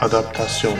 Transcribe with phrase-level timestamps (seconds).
[0.00, 0.78] Adaptasyon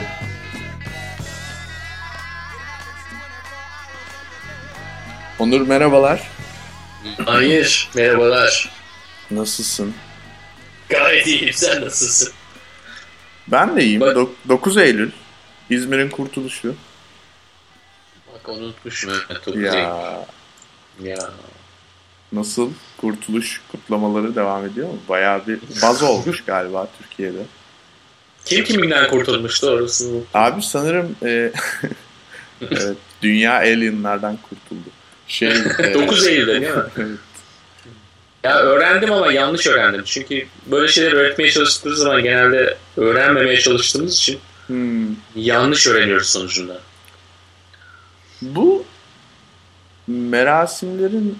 [5.39, 6.29] Onur merhabalar.
[7.25, 8.71] Hayır, merhabalar.
[9.31, 9.93] Nasılsın?
[10.89, 12.33] Gayet iyiyim, sen nasılsın?
[13.47, 14.01] Ben de iyiyim.
[14.01, 15.11] Bak- Dok- 9 Eylül.
[15.69, 16.75] İzmir'in kurtuluşu.
[18.33, 19.13] Bak unutmuşum.
[19.55, 20.25] Ya.
[21.03, 21.29] ya.
[22.33, 22.71] nasıl?
[22.97, 24.97] Kurtuluş kutlamaları devam ediyor mu?
[25.09, 27.43] Bayağı bir baz olmuş galiba Türkiye'de.
[28.45, 30.21] Kim kiminden kurtulmuştu orasını?
[30.33, 31.27] Abi sanırım e,
[32.61, 34.89] evet, dünya alienlardan kurtuldu.
[35.27, 36.83] Şey, e, 9 Eylül'de değil mi?
[36.97, 37.17] evet.
[38.43, 40.01] Ya öğrendim ama yanlış öğrendim.
[40.05, 45.15] Çünkü böyle şeyler öğretmeye çalıştığımız zaman genelde öğrenmemeye çalıştığımız için Hmm.
[45.35, 46.79] yanlış öğreniyoruz sonucunda.
[48.41, 48.85] Bu
[50.07, 51.39] merasimlerin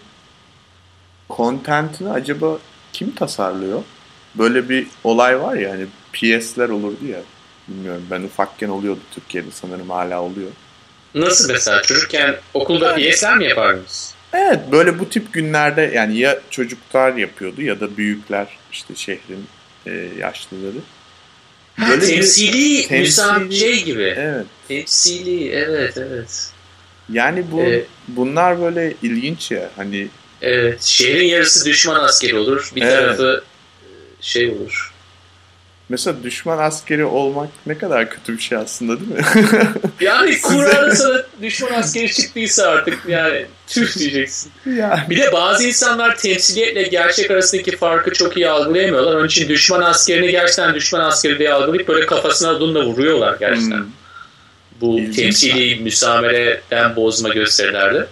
[1.29, 2.57] kontentini acaba
[2.93, 3.83] kim tasarlıyor?
[4.35, 7.19] Böyle bir olay var ya hani PS'ler olurdu ya.
[7.67, 10.49] Bilmiyorum ben ufakken oluyordu Türkiye'de sanırım hala oluyor.
[11.15, 14.13] Nasıl mesela çocukken okulda piyesler mi yapardınız?
[14.33, 19.45] Evet böyle bu tip günlerde yani ya çocuklar yapıyordu ya da büyükler işte şehrin
[19.85, 20.75] e, yaşlıları.
[21.75, 24.13] Ha, Böyle bir- temsili, temsili- müsam şey gibi.
[24.17, 24.45] Evet.
[24.67, 26.51] Temsili, evet evet.
[27.11, 27.87] Yani bu Evet.
[28.07, 30.07] bunlar böyle ilginç ya hani
[30.41, 32.71] Evet, şehrin yarısı düşman askeri olur.
[32.75, 32.93] Bir Evet.
[32.93, 33.43] tarafı
[33.83, 33.87] e,
[34.21, 34.90] şey olur.
[35.91, 39.21] Mesela düşman askeri olmak ne kadar kötü bir şey aslında değil mi?
[40.01, 44.51] Yani Kur'an'da sana düşman askeri çıktıysa artık yani tüh diyeceksin.
[44.77, 49.15] ya Bir de bazı insanlar temsiliyetle gerçek arasındaki farkı çok iyi algılayamıyorlar.
[49.15, 53.77] Onun için düşman askerini gerçekten düşman askeri diye algılayıp böyle kafasına bununla vuruyorlar gerçekten.
[53.77, 53.85] Hmm.
[54.81, 55.15] Bu İlginç.
[55.15, 58.07] temsili müsamereden bozma gösterilerde.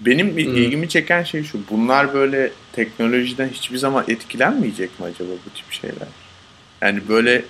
[0.00, 0.56] Benim bir Hmm.
[0.56, 1.58] ilgimi çeken şey şu.
[1.70, 6.08] Bunlar böyle teknolojiden hiçbir zaman etkilenmeyecek mi acaba bu tip şeyler?
[6.82, 7.44] Yani böyle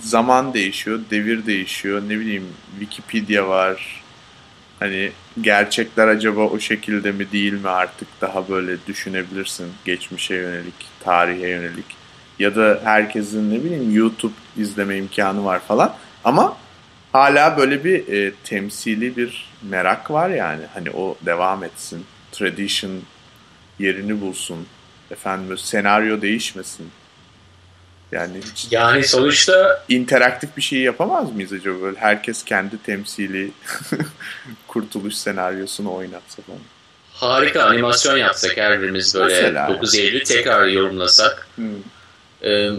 [0.00, 2.02] zaman değişiyor, devir değişiyor.
[2.08, 2.46] Ne bileyim
[2.80, 4.02] Wikipedia var.
[4.78, 9.72] Hani gerçekler acaba o şekilde mi değil mi artık daha böyle düşünebilirsin.
[9.84, 10.74] Geçmişe yönelik,
[11.04, 11.84] tarihe yönelik.
[12.38, 15.94] Ya da herkesin ne bileyim YouTube izleme imkanı var falan.
[16.24, 16.56] Ama
[17.12, 20.62] hala böyle bir e, temsili bir merak var yani.
[20.74, 22.04] Hani o devam etsin.
[22.32, 22.92] Tradition
[23.78, 24.66] yerini bulsun.
[25.10, 26.90] Efendim senaryo değişmesin.
[28.12, 28.32] Yani
[28.70, 31.82] Yani sonuçta interaktif bir şey yapamaz mıyız acaba?
[31.82, 33.50] Böyle herkes kendi temsili
[34.68, 36.58] kurtuluş senaryosunu oynatsa falan.
[37.12, 39.68] harika animasyon yapsak her birimiz böyle Mesela.
[39.68, 41.46] 9 Eylül tekrar yorumlasak.
[41.54, 41.64] Hmm.
[42.44, 42.70] Ee,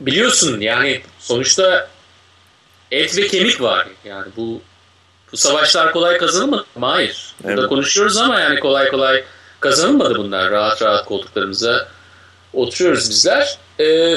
[0.00, 1.88] biliyorsun yani sonuçta
[2.90, 3.86] et ve kemik var.
[4.04, 4.62] Yani bu
[5.32, 6.86] bu savaşlar kolay kazanılmadı mı?
[6.86, 7.34] Hayır.
[7.44, 7.68] Burada Evet.
[7.68, 9.24] konuşuyoruz ama yani kolay kolay
[9.60, 10.50] kazanılmadı bunlar.
[10.50, 11.88] Rahat rahat koltuklarımıza
[12.52, 13.58] oturuyoruz bizler.
[13.80, 14.14] Ee,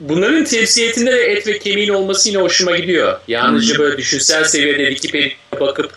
[0.00, 3.20] bunların temsiliyetinde de et ve kemiğin olması yine hoşuma gidiyor.
[3.28, 5.92] Yalnızca böyle düşünsel seviyede Wikipedia'ya bakıp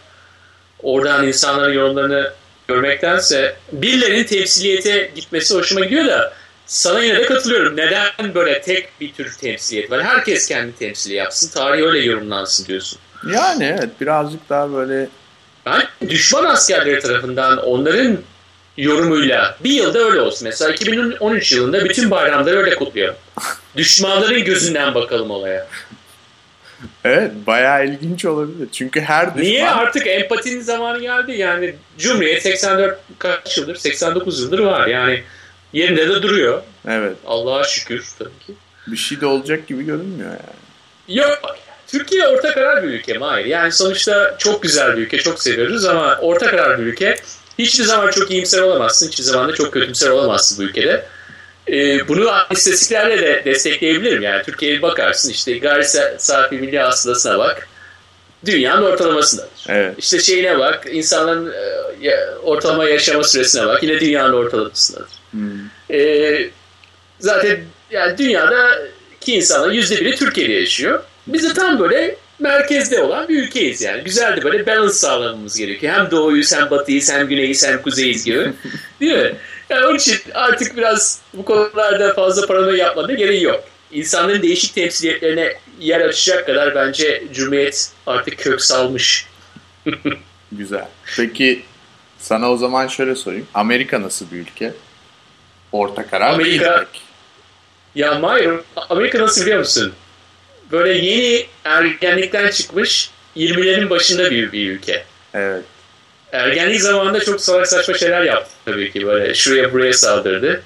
[0.83, 2.31] oradan insanların yorumlarını
[2.67, 6.33] görmektense birilerinin temsiliyete gitmesi hoşuma gidiyor da
[6.65, 7.77] sana yine de katılıyorum.
[7.77, 10.03] Neden böyle tek bir tür temsiliyet var?
[10.03, 11.49] Herkes kendi temsili yapsın.
[11.49, 12.99] Tarih öyle yorumlansın diyorsun.
[13.33, 15.07] Yani evet birazcık daha böyle
[15.65, 18.17] Ben düşman askerleri tarafından onların
[18.77, 20.47] yorumuyla bir yılda öyle olsun.
[20.47, 23.15] Mesela 2013 yılında bütün bayramları öyle kutluyorum.
[23.77, 25.67] Düşmanların gözünden bakalım olaya.
[27.05, 28.67] evet bayağı ilginç olabilir.
[28.71, 31.31] Çünkü her düşman Niye artık empatinin zamanı geldi?
[31.31, 33.75] Yani Cumhuriyet 84 kaç yıldır?
[33.75, 34.87] 89 yıldır var.
[34.87, 35.23] Yani
[35.73, 36.61] yerinde de duruyor.
[36.87, 38.53] evet Allah'a şükür tabii ki.
[38.87, 41.17] bir şey de olacak gibi görünmüyor yani.
[41.19, 41.57] Yok.
[41.87, 43.17] Türkiye orta karar bir ülke?
[43.17, 43.45] Hayır.
[43.45, 45.17] Yani sonuçta çok güzel bir ülke.
[45.17, 47.15] Çok seviyoruz ama orta karar bir ülke.
[47.59, 49.07] Hiçbir zaman çok iyimser olamazsın.
[49.07, 51.05] Hiçbir zaman da çok kötümser olamazsın bu ülkede.
[51.71, 54.21] Ee, bunu istatistiklerle de destekleyebilirim.
[54.21, 57.67] Yani Türkiye'ye bakarsın işte gayri sa- safi milli hasılasına bak.
[58.45, 59.49] Dünyanın ortalamasındadır.
[59.69, 59.95] Evet.
[59.97, 61.53] İşte şeyine bak, insanların
[62.03, 63.83] e, ortalama yaşama süresine bak.
[63.83, 65.09] Yine dünyanın ortalamasındadır.
[65.31, 65.51] Hmm.
[65.91, 66.49] Ee,
[67.19, 67.59] zaten
[67.91, 68.79] yani dünyada
[69.21, 71.03] ki insanların yüzde biri Türkiye'de yaşıyor.
[71.27, 74.03] Biz de tam böyle merkezde olan bir ülkeyiz yani.
[74.03, 75.93] Güzel de böyle balance sağlamamız gerekiyor.
[75.93, 78.53] Hem doğuyu hem batıyı hem güneyi hem kuzeyiz gibi.
[78.99, 79.35] Değil mi?
[79.69, 83.63] Yani onun için artık biraz bu konularda fazla paranoya yapmanın gereği yok.
[83.91, 89.27] İnsanların değişik temsiliyetlerine yer açacak kadar bence Cumhuriyet artık kök salmış.
[90.51, 90.87] Güzel.
[91.17, 91.61] Peki
[92.19, 93.47] sana o zaman şöyle sorayım.
[93.53, 94.73] Amerika nasıl bir ülke?
[95.71, 96.85] Orta karar Amerika-.
[97.95, 98.51] Ya Mahir,
[98.89, 99.93] Amerika nasıl biliyor musun?
[100.71, 105.03] Böyle yeni ergenlikten çıkmış 20'lerin başında bir, bir ülke.
[105.33, 105.61] Evet.
[106.31, 110.63] Ergenlik zamanında çok salak saçma şeyler yaptı tabii ki böyle şuraya buraya saldırdı.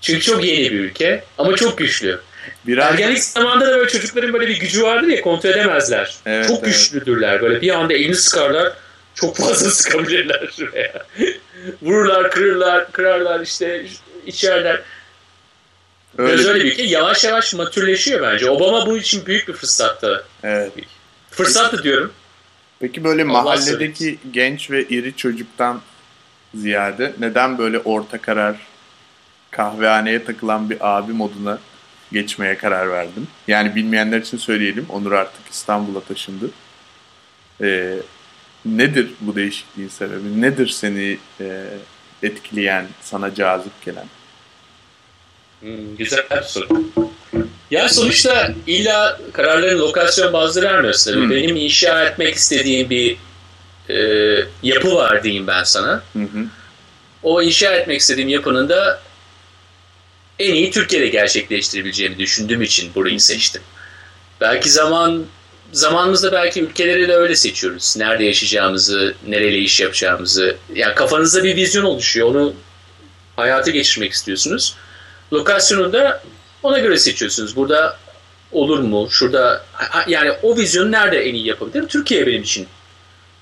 [0.00, 2.20] Çünkü çok yeni bir ülke ama çok güçlü.
[2.66, 2.92] Biraz...
[2.92, 6.14] Ergenlik zamanında da böyle çocukların böyle bir gücü vardır ya kontrol edemezler.
[6.26, 6.66] Evet, çok evet.
[6.66, 7.42] güçlüdürler.
[7.42, 8.72] Böyle bir anda elini sıkarlar.
[9.14, 11.06] Çok fazla sıkabilirler şuraya.
[11.82, 13.86] Vururlar, kırırlar, kırarlar işte
[14.26, 14.80] içerler.
[16.18, 16.82] Öyle Biraz öyle bir ülke.
[16.82, 18.50] Yavaş yavaş matürleşiyor bence.
[18.50, 20.24] Obama bu için büyük bir fırsattı.
[20.42, 20.72] Evet.
[21.30, 22.12] Fırsattı diyorum.
[22.80, 24.20] Peki böyle Allah mahalledeki söyleyeyim.
[24.32, 25.80] genç ve iri çocuktan
[26.54, 28.56] ziyade neden böyle orta karar
[29.50, 31.58] kahvehaneye takılan bir abi moduna
[32.12, 33.28] geçmeye karar verdim.
[33.48, 34.86] Yani bilmeyenler için söyleyelim.
[34.88, 36.50] Onur artık İstanbul'a taşındı.
[37.62, 37.94] Ee,
[38.64, 40.40] nedir bu değişikliğin sebebi?
[40.40, 41.64] Nedir seni e,
[42.22, 44.06] etkileyen, sana cazip gelen?
[45.60, 46.68] Hmm, güzel bir soru.
[47.70, 51.22] Ya sonuçta illa kararların lokasyon bazlı vermiyorsun tabii.
[51.22, 51.30] Hmm.
[51.30, 53.16] Benim inşa etmek istediğim bir
[53.90, 53.98] e,
[54.62, 56.02] yapı var diyeyim ben sana.
[56.12, 56.22] Hı
[57.22, 59.00] O inşa etmek istediğim yapının da
[60.38, 63.62] en iyi Türkiye'de gerçekleştirebileceğimi düşündüğüm için burayı seçtim.
[64.40, 65.24] Belki zaman
[65.72, 67.94] zamanımızda belki ülkeleri de öyle seçiyoruz.
[67.96, 70.56] Nerede yaşayacağımızı, nereyle iş yapacağımızı.
[70.74, 72.28] Yani kafanızda bir vizyon oluşuyor.
[72.28, 72.54] Onu
[73.36, 74.76] hayata geçirmek istiyorsunuz.
[75.32, 76.22] Lokasyonu da
[76.62, 77.56] ona göre seçiyorsunuz.
[77.56, 77.96] Burada
[78.52, 79.08] olur mu?
[79.10, 79.64] Şurada
[80.06, 81.86] yani o vizyonu nerede en iyi yapabilirim?
[81.86, 82.66] Türkiye benim için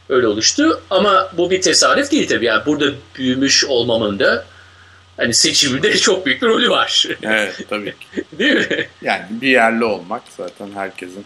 [0.08, 0.82] öyle oluştu.
[0.90, 2.44] Ama bu bir tesadüf değil tabii.
[2.44, 2.86] Yani burada
[3.18, 4.44] büyümüş olmamın da
[5.16, 7.08] hani seçiminde çok büyük bir rolü var.
[7.22, 7.94] Evet tabii.
[8.32, 8.88] Değil mi?
[9.02, 11.24] Yani bir yerli olmak zaten herkesin.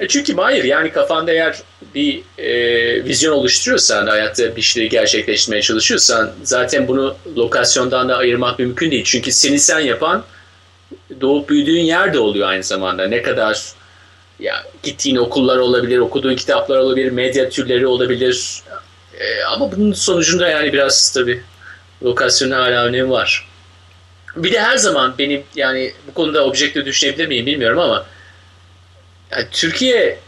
[0.00, 1.62] E çünkü hayır yani kafanda eğer
[1.94, 8.90] bir e, vizyon oluşturuyorsan, hayatta bir şeyleri gerçekleştirmeye çalışıyorsan zaten bunu lokasyondan da ayırmak mümkün
[8.90, 9.04] değil.
[9.04, 10.24] Çünkü seni sen yapan
[11.20, 13.08] doğup büyüdüğün yer de oluyor aynı zamanda.
[13.08, 13.72] Ne kadar
[14.38, 18.62] ya gittiğin okullar olabilir, okuduğun kitaplar olabilir, medya türleri olabilir.
[19.18, 21.42] E, ama bunun sonucunda yani biraz tabii
[22.02, 23.48] lokasyonun hala önemi var.
[24.36, 28.06] Bir de her zaman benim yani bu konuda objektif düşünebilir miyim bilmiyorum ama
[29.32, 30.18] yani Türkiye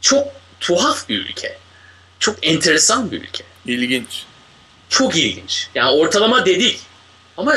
[0.00, 0.28] çok
[0.60, 1.56] tuhaf bir ülke.
[2.18, 3.44] Çok enteresan bir ülke.
[3.66, 4.24] İlginç.
[4.88, 5.68] Çok ilginç.
[5.74, 6.80] Yani ortalama dedik.
[7.36, 7.56] Ama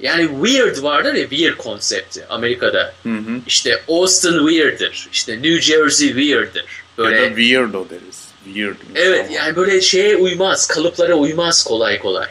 [0.00, 2.94] yani weird vardır ya weird konsepti Amerika'da.
[3.02, 3.40] Hı hı.
[3.46, 5.08] İşte Austin weird'dir.
[5.12, 6.64] İşte New Jersey weird'dir.
[6.98, 8.28] Böyle, ya da weirdo deriz.
[8.44, 8.76] Weird.
[8.94, 9.36] Evet ama.
[9.36, 10.66] yani böyle şeye uymaz.
[10.66, 12.28] Kalıplara uymaz kolay kolay.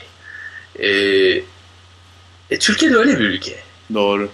[0.79, 0.89] Ee,
[2.49, 3.59] e, Türkiye'de öyle bir ülke.
[3.93, 4.29] Doğru.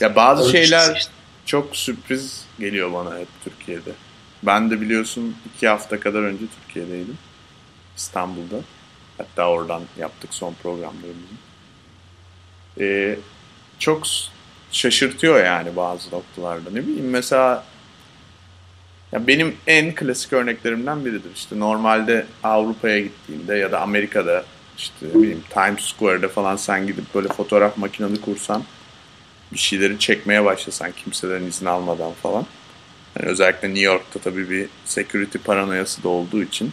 [0.00, 1.10] Ya bazı şeyler işte.
[1.46, 3.90] çok sürpriz geliyor bana hep Türkiye'de.
[4.42, 7.18] Ben de biliyorsun iki hafta kadar önce Türkiye'deydim.
[7.96, 8.56] İstanbul'da.
[9.18, 11.36] Hatta oradan yaptık son programlarımızı.
[12.80, 13.18] Ee,
[13.78, 14.02] çok
[14.72, 16.70] şaşırtıyor yani bazı noktalarda.
[16.70, 17.64] Ne bileyim mesela
[19.12, 21.30] ya benim en klasik örneklerimden biridir.
[21.34, 24.44] İşte normalde Avrupa'ya gittiğimde ya da Amerika'da
[24.78, 28.62] işte ne bileyim Times Square'da falan sen gidip böyle fotoğraf makineni kursan
[29.56, 32.46] bir şeyleri çekmeye başlasan kimseden izin almadan falan.
[33.18, 36.72] Yani özellikle New York'ta tabii bir security paranoyası da olduğu için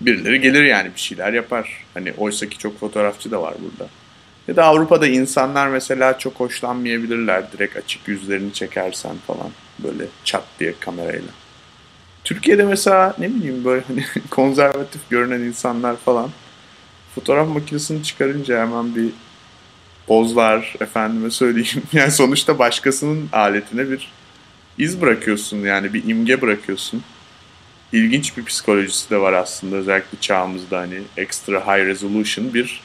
[0.00, 1.84] birileri gelir yani bir şeyler yapar.
[1.94, 3.90] Hani oysa ki çok fotoğrafçı da var burada.
[4.48, 7.52] Ya da Avrupa'da insanlar mesela çok hoşlanmayabilirler.
[7.52, 9.50] Direkt açık yüzlerini çekersen falan.
[9.78, 11.30] Böyle çat diye kamerayla.
[12.24, 16.30] Türkiye'de mesela ne bileyim böyle hani konservatif görünen insanlar falan
[17.14, 19.10] fotoğraf makinesini çıkarınca hemen bir
[20.08, 21.82] pozlar efendime söyleyeyim.
[21.92, 24.08] Yani sonuçta başkasının aletine bir
[24.78, 27.02] iz bırakıyorsun yani bir imge bırakıyorsun.
[27.92, 32.80] İlginç bir psikolojisi de var aslında özellikle çağımızda hani extra high resolution bir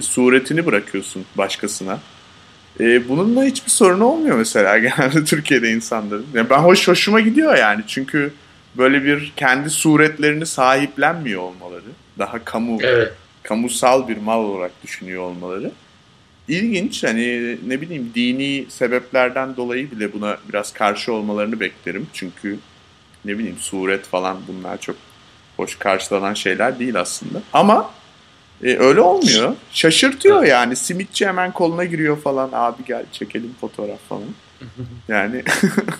[0.00, 1.98] suretini bırakıyorsun başkasına.
[2.80, 6.26] E, bununla hiçbir sorun olmuyor mesela genelde Türkiye'de insanların.
[6.34, 8.32] Yani ben hoş hoşuma gidiyor yani çünkü
[8.76, 11.84] böyle bir kendi suretlerini sahiplenmiyor olmaları.
[12.18, 13.12] Daha kamu evet.
[13.42, 15.70] kamusal bir mal olarak düşünüyor olmaları.
[16.48, 22.06] İlginç hani ne bileyim dini sebeplerden dolayı bile buna biraz karşı olmalarını beklerim.
[22.12, 22.58] Çünkü
[23.24, 24.96] ne bileyim suret falan bunlar çok
[25.56, 27.42] hoş karşılanan şeyler değil aslında.
[27.52, 27.90] Ama
[28.62, 29.54] e, öyle olmuyor.
[29.72, 30.76] Şaşırtıyor yani.
[30.76, 32.50] Simitçi hemen koluna giriyor falan.
[32.52, 34.28] Abi gel çekelim fotoğraf falan.
[35.08, 35.42] Yani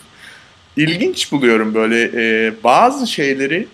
[0.77, 3.67] ilginç buluyorum böyle e, bazı şeyleri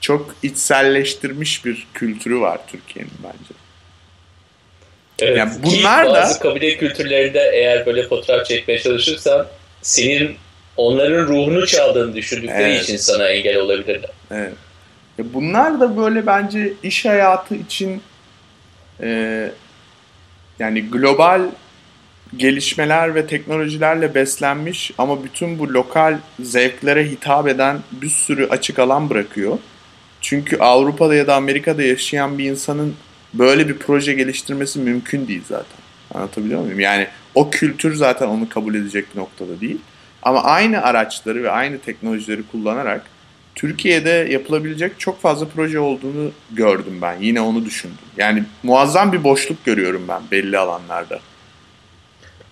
[0.00, 3.59] çok içselleştirmiş bir kültürü var Türkiye'nin bence.
[5.22, 9.46] Evet, yani bunlar da bazı kabile kültürlerinde eğer böyle fotoğraf çekmeye çalışırsan
[9.82, 10.36] senin
[10.76, 12.82] onların ruhunu çaldığını düşündükleri evet.
[12.82, 14.10] için sana engel olabilirler.
[14.30, 14.52] Evet.
[15.18, 18.02] Bunlar da böyle bence iş hayatı için
[19.02, 19.50] e,
[20.58, 21.42] yani global
[22.36, 29.10] gelişmeler ve teknolojilerle beslenmiş ama bütün bu lokal zevklere hitap eden bir sürü açık alan
[29.10, 29.58] bırakıyor.
[30.20, 32.94] Çünkü Avrupa'da ya da Amerika'da yaşayan bir insanın
[33.34, 35.78] böyle bir proje geliştirmesi mümkün değil zaten.
[36.14, 36.80] Anlatabiliyor muyum?
[36.80, 39.78] Yani o kültür zaten onu kabul edecek bir noktada değil.
[40.22, 43.02] Ama aynı araçları ve aynı teknolojileri kullanarak
[43.54, 47.16] Türkiye'de yapılabilecek çok fazla proje olduğunu gördüm ben.
[47.20, 47.98] Yine onu düşündüm.
[48.16, 51.20] Yani muazzam bir boşluk görüyorum ben belli alanlarda.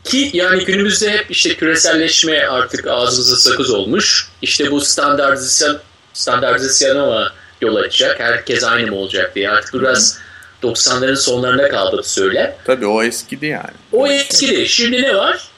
[0.05, 4.29] Ki yani günümüzde hep işte küreselleşme artık ağzımıza sakız olmuş.
[4.43, 5.79] İşte bu standartizasyon
[6.13, 8.21] standartizasyona yol açacak.
[8.21, 9.51] Herkes aynı mı olacak diye.
[9.51, 10.19] Artık biraz
[10.62, 12.57] 90'ların sonlarına kaldı söyle.
[12.65, 13.71] Tabii o eskidi yani.
[13.93, 14.69] O eskidi.
[14.69, 15.49] Şimdi ne var?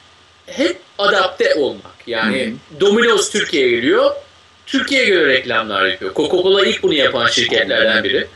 [0.45, 2.07] Hep adapte olmak.
[2.07, 2.79] Yani Hı-hı.
[2.79, 4.11] Domino's Türkiye'ye geliyor.
[4.65, 6.13] Türkiye'ye göre reklamlar yapıyor.
[6.13, 8.27] Coca-Cola ilk bunu yapan şirketlerden biri.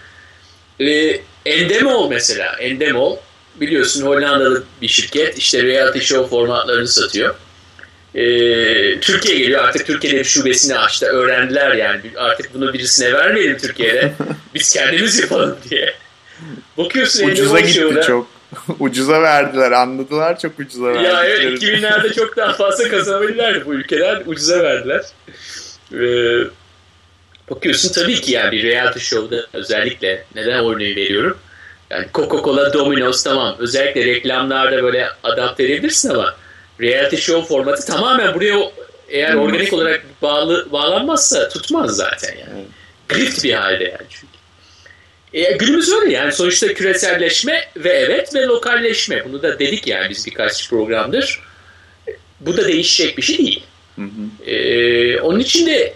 [0.80, 2.56] Ee, Endemol mesela.
[2.60, 3.18] Endemol
[3.56, 5.38] biliyorsun Hollandalı bir şirket.
[5.38, 7.36] İşte reality show formatlarını satıyor.
[8.16, 11.06] Ee, Türkiye geliyor artık Türkiye'de bir şubesini açtı.
[11.06, 14.14] Öğrendiler yani artık bunu birisine vermeyelim Türkiye'de.
[14.54, 15.96] Biz kendimiz yapalım diye.
[16.78, 18.02] Bakıyorsun Ucuza gitti şovda.
[18.02, 18.28] çok.
[18.80, 21.10] ucuza verdiler anladılar çok ucuza verdiler.
[21.10, 24.22] Ya evet 2000'lerde çok daha fazla kazanabilirlerdi bu ülkeler.
[24.26, 25.02] Ucuza verdiler.
[25.94, 26.48] Ee,
[27.50, 31.38] bakıyorsun tabii ki yani bir reality show'da özellikle neden örneği veriyorum.
[31.90, 33.56] Yani Coca-Cola, Domino's tamam.
[33.60, 36.36] Özellikle reklamlarda böyle adapte edebilirsin ama
[36.82, 38.72] reality show formatı tamamen buraya
[39.10, 42.66] eğer organik olarak bağlı bağlanmazsa tutmaz zaten yani.
[43.10, 44.35] Grift bir halde yani çünkü.
[45.36, 49.26] E, günümüz öyle yani sonuçta küreselleşme ve evet ve lokalleşme.
[49.26, 51.42] Bunu da dedik yani biz birkaç programdır.
[52.40, 53.64] Bu da değişecek bir şey değil.
[53.96, 54.52] Hı hı.
[54.52, 55.94] E, onun için de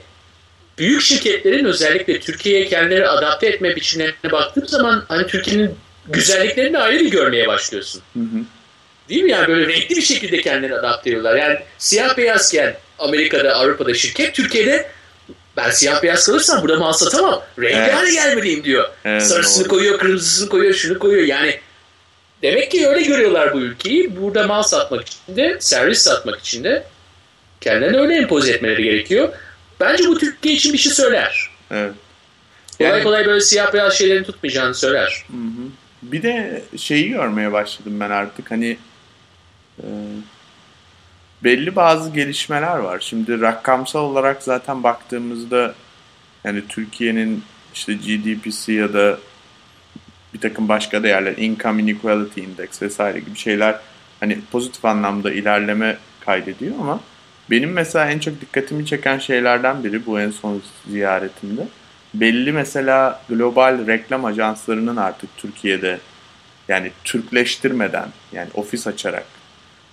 [0.78, 5.76] büyük şirketlerin özellikle Türkiye'ye kendileri adapte etme biçimlerine baktığım zaman hani Türkiye'nin
[6.08, 8.02] güzelliklerini ayrı bir görmeye başlıyorsun.
[8.14, 8.44] Hı hı.
[9.10, 11.36] Değil mi yani böyle renkli bir şekilde kendilerini adapte ediyorlar.
[11.36, 14.90] Yani siyah beyazken Amerika'da, Avrupa'da şirket, Türkiye'de
[15.58, 17.44] ben siyah beyaz kalırsam burada mal satamam.
[17.60, 18.14] Renkli evet.
[18.14, 18.90] gelmeliyim diyor.
[19.06, 19.70] Evet, Sarısını doğru.
[19.70, 21.28] koyuyor, kırmızısını koyuyor, şunu koyuyor.
[21.28, 21.60] Yani
[22.42, 24.22] demek ki öyle görüyorlar bu ülkeyi.
[24.22, 26.84] Burada mal satmak için de, servis satmak için de
[27.62, 29.30] kendilerini öyle empoze etmeleri gerekiyor.
[29.80, 31.50] Bence bu Türkiye için bir şey söyler.
[31.72, 31.94] Evet.
[32.78, 35.26] Kolay yani, kolay böyle siyah beyaz şeylerin tutmayacağını söyler.
[35.28, 35.70] Hı hı.
[36.02, 38.78] Bir de şeyi görmeye başladım ben artık hani
[39.80, 39.86] e,
[41.44, 43.00] belli bazı gelişmeler var.
[43.00, 45.74] Şimdi rakamsal olarak zaten baktığımızda
[46.44, 47.44] yani Türkiye'nin
[47.74, 49.18] işte GDP'si ya da
[50.34, 53.80] bir takım başka değerler, income inequality index vesaire gibi şeyler
[54.20, 57.00] hani pozitif anlamda ilerleme kaydediyor ama
[57.50, 61.68] benim mesela en çok dikkatimi çeken şeylerden biri bu en son ziyaretimde.
[62.14, 66.00] Belli mesela global reklam ajanslarının artık Türkiye'de
[66.68, 69.39] yani Türkleştirmeden yani ofis açarak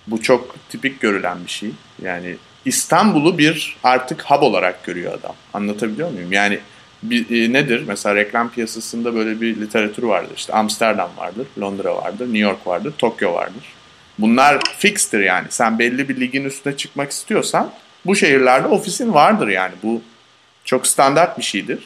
[0.07, 1.71] bu çok tipik görülen bir şey.
[2.01, 2.35] Yani
[2.65, 5.35] İstanbul'u bir artık hub olarak görüyor adam.
[5.53, 6.31] Anlatabiliyor muyum?
[6.31, 6.59] Yani
[7.03, 7.83] bir, e, nedir?
[7.87, 10.33] Mesela reklam piyasasında böyle bir literatür vardır.
[10.35, 13.63] İşte Amsterdam vardır, Londra vardır, New York vardır, Tokyo vardır.
[14.19, 15.47] Bunlar fixtir yani.
[15.49, 17.71] Sen belli bir ligin üstüne çıkmak istiyorsan
[18.05, 19.73] bu şehirlerde ofisin vardır yani.
[19.83, 20.01] Bu
[20.65, 21.79] çok standart bir şeydir.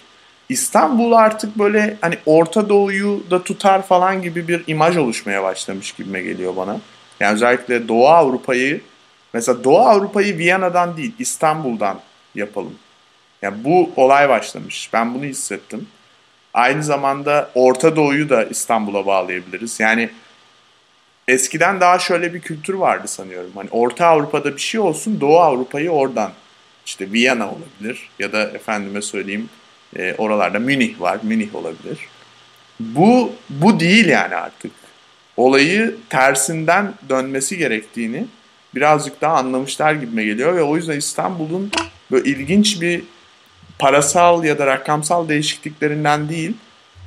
[0.49, 6.21] İstanbul artık böyle hani Orta Doğu'yu da tutar falan gibi bir imaj oluşmaya başlamış gibime
[6.21, 6.79] geliyor bana.
[7.21, 8.81] Yani özellikle Doğu Avrupa'yı
[9.33, 11.99] mesela Doğu Avrupa'yı Viyana'dan değil İstanbul'dan
[12.35, 12.75] yapalım.
[13.41, 14.89] Yani bu olay başlamış.
[14.93, 15.87] Ben bunu hissettim.
[16.53, 19.79] Aynı zamanda Orta Doğu'yu da İstanbul'a bağlayabiliriz.
[19.79, 20.09] Yani
[21.27, 23.51] eskiden daha şöyle bir kültür vardı sanıyorum.
[23.55, 26.31] Hani Orta Avrupa'da bir şey olsun Doğu Avrupa'yı oradan
[26.85, 29.49] işte Viyana olabilir ya da efendime söyleyeyim
[29.95, 31.19] e, oralarda Münih var.
[31.23, 31.97] Münih olabilir.
[32.79, 34.71] Bu bu değil yani artık
[35.41, 38.25] olayı tersinden dönmesi gerektiğini
[38.75, 41.71] birazcık daha anlamışlar gibime geliyor ve o yüzden İstanbul'un
[42.11, 43.03] böyle ilginç bir
[43.79, 46.53] parasal ya da rakamsal değişikliklerinden değil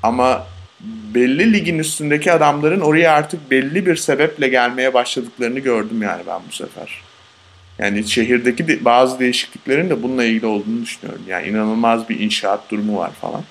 [0.02, 0.46] ama
[1.14, 6.52] belli ligin üstündeki adamların oraya artık belli bir sebeple gelmeye başladıklarını gördüm yani ben bu
[6.52, 7.02] sefer.
[7.78, 11.22] Yani şehirdeki bazı değişikliklerin de bununla ilgili olduğunu düşünüyorum.
[11.28, 13.42] Yani inanılmaz bir inşaat durumu var falan.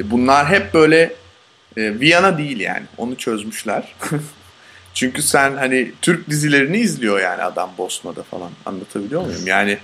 [0.00, 1.12] E bunlar hep böyle
[1.76, 2.84] e, Viyana değil yani.
[2.98, 3.94] Onu çözmüşler.
[4.94, 8.50] Çünkü sen hani Türk dizilerini izliyor yani adam Bosna'da falan.
[8.66, 9.46] Anlatabiliyor muyum?
[9.46, 9.78] Yani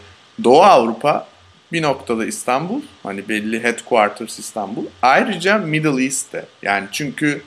[0.44, 1.26] Doğu Avrupa
[1.72, 2.82] bir noktada İstanbul.
[3.02, 4.86] Hani belli headquarters İstanbul.
[5.02, 6.44] Ayrıca Middle East'te.
[6.62, 7.42] Yani çünkü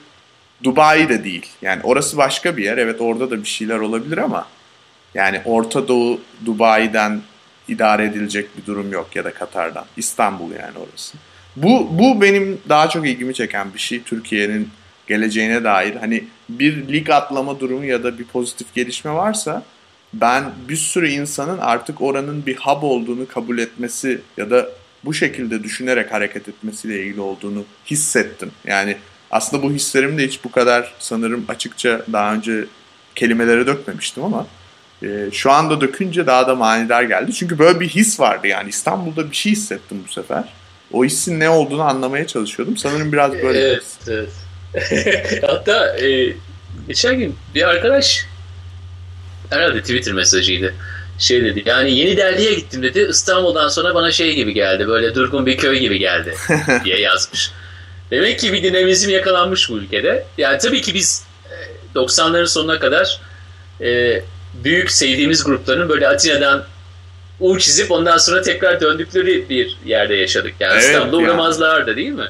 [0.64, 1.46] Dubai de değil.
[1.62, 2.78] Yani orası başka bir yer.
[2.78, 4.46] Evet orada da bir şeyler olabilir ama
[5.14, 7.22] yani Orta Doğu Dubai'den
[7.68, 9.84] idare edilecek bir durum yok ya da Katar'dan.
[9.96, 11.18] İstanbul yani orası.
[11.56, 14.68] Bu, bu benim daha çok ilgimi çeken bir şey Türkiye'nin
[15.06, 15.94] geleceğine dair.
[15.94, 19.62] Hani bir lig atlama durumu ya da bir pozitif gelişme varsa
[20.12, 24.68] ben bir sürü insanın artık oranın bir hub olduğunu kabul etmesi ya da
[25.04, 28.50] bu şekilde düşünerek hareket etmesiyle ilgili olduğunu hissettim.
[28.66, 28.96] Yani
[29.30, 32.64] Aslında bu hislerimi de hiç bu kadar sanırım açıkça daha önce
[33.14, 34.46] kelimelere dökmemiştim ama
[35.02, 37.32] e, şu anda dökünce daha da manidar geldi.
[37.34, 40.44] Çünkü böyle bir his vardı yani İstanbul'da bir şey hissettim bu sefer.
[40.92, 42.76] O hissin ne olduğunu anlamaya çalışıyordum.
[42.76, 43.58] Sanırım biraz böyle.
[43.58, 44.30] Evet, evet.
[45.42, 46.34] Hatta e,
[46.88, 48.26] geçen gün bir arkadaş
[49.50, 50.74] herhalde Twitter mesajıydı.
[51.18, 53.06] Şey dedi yani yeni Delhi'ye gittim dedi.
[53.10, 54.88] İstanbul'dan sonra bana şey gibi geldi.
[54.88, 56.34] Böyle durgun bir köy gibi geldi
[56.84, 57.50] diye yazmış.
[58.10, 60.26] Demek ki bir dinamizm yakalanmış bu ülkede.
[60.38, 61.26] Yani tabii ki biz
[61.94, 63.20] 90'ların sonuna kadar
[63.80, 64.22] e,
[64.64, 66.64] büyük sevdiğimiz grupların böyle Atina'dan
[67.40, 70.54] U çizip ondan sonra tekrar döndükleri bir yerde yaşadık.
[70.60, 71.30] Yani evet, İstanbul'da yani.
[71.30, 72.28] uğramazlardı değil mi?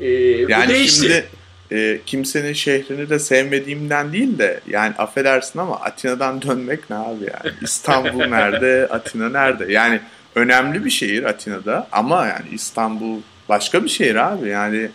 [0.00, 0.08] Ee,
[0.48, 1.00] yani bu değişti.
[1.00, 1.26] şimdi
[1.72, 7.54] e, kimsenin şehrini de sevmediğimden değil de yani affedersin ama Atina'dan dönmek ne abi yani?
[7.62, 8.88] İstanbul nerede?
[8.90, 9.72] Atina nerede?
[9.72, 10.00] Yani
[10.34, 14.90] önemli bir şehir Atina'da ama yani İstanbul başka bir şehir abi yani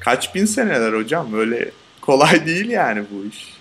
[0.00, 1.70] kaç bin seneler hocam böyle
[2.00, 3.59] kolay değil yani bu iş.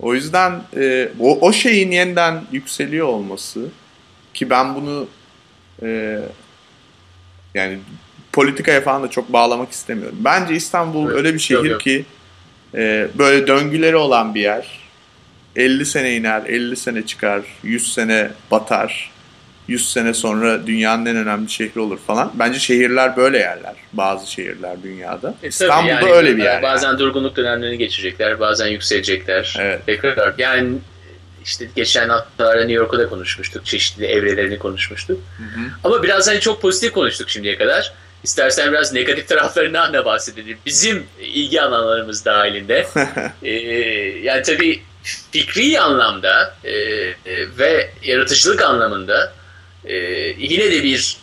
[0.00, 3.68] O yüzden e, o, o şeyin yeniden yükseliyor olması
[4.34, 5.08] ki ben bunu
[5.82, 6.18] e,
[7.54, 7.78] yani
[8.32, 10.18] politikaya falan da çok bağlamak istemiyorum.
[10.20, 11.80] Bence İstanbul evet, öyle bir şehir yok, yok.
[11.80, 12.04] ki
[12.74, 14.78] e, böyle döngüleri olan bir yer.
[15.56, 19.10] 50 sene iner, 50 sene çıkar, 100 sene batar.
[19.68, 22.32] 100 sene sonra dünyanın en önemli şehri olur falan.
[22.34, 23.74] Bence şehirler böyle yerler.
[23.92, 25.34] Bazı şehirler dünyada.
[25.42, 26.62] E, İstanbul'da yani, öyle bir yer.
[26.62, 26.98] Bazen yani.
[26.98, 29.56] durgunluk dönemlerini geçirecekler, bazen yükselecekler.
[29.60, 29.86] Evet.
[29.86, 30.78] Tekrar yani
[31.44, 33.66] işte geçen haftalarda New York'ta da konuşmuştuk.
[33.66, 35.18] Çeşitli evrelerini konuşmuştuk.
[35.36, 35.64] Hı hı.
[35.84, 37.92] Ama biraz hani çok pozitif konuştuk şimdiye kadar.
[38.24, 40.58] İstersen biraz negatif taraflarından da bahsedelim.
[40.66, 42.86] Bizim ilgi alanlarımız dahilinde.
[43.42, 43.50] ee,
[44.22, 44.82] yani tabii
[45.32, 47.14] fikri anlamda e, e,
[47.58, 49.32] ve yaratıcılık anlamında
[49.84, 49.94] e,
[50.38, 51.16] yine de bir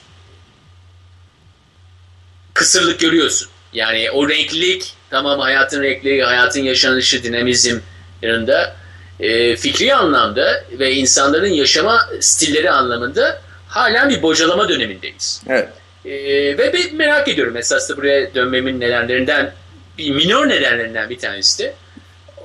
[2.53, 3.47] kısırlık görüyorsun.
[3.73, 7.79] Yani o renklilik tamam hayatın renkli, hayatın yaşanışı, dinamizm
[8.21, 8.75] yanında
[9.19, 15.43] e, fikri anlamda ve insanların yaşama stilleri anlamında hala bir bocalama dönemindeyiz.
[15.49, 15.69] Evet.
[16.05, 16.11] E,
[16.57, 19.53] ve bir merak ediyorum esasında buraya dönmemin nedenlerinden
[19.97, 21.73] bir minor nedenlerinden bir tanesi de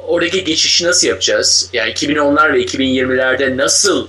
[0.07, 1.71] oradaki geçişi nasıl yapacağız?
[1.73, 4.09] Yani 2010'lar ve 2020'lerde nasıl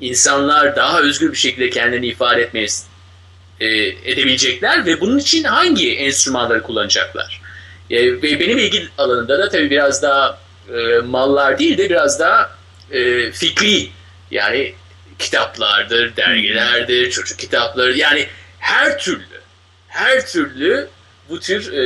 [0.00, 2.66] insanlar daha özgür bir şekilde kendini ifade etmeye
[3.60, 7.40] e, edebilecekler ve bunun için hangi enstrümanları kullanacaklar?
[7.90, 10.38] E, ve benim ilgi alanında da tabii biraz daha
[10.74, 12.50] e, mallar değil de biraz daha
[12.90, 13.88] e, fikri
[14.30, 14.74] yani
[15.18, 18.26] kitaplardır, dergilerdir, çocuk kitapları yani
[18.58, 19.24] her türlü
[19.88, 20.88] her türlü
[21.28, 21.82] bu tür e,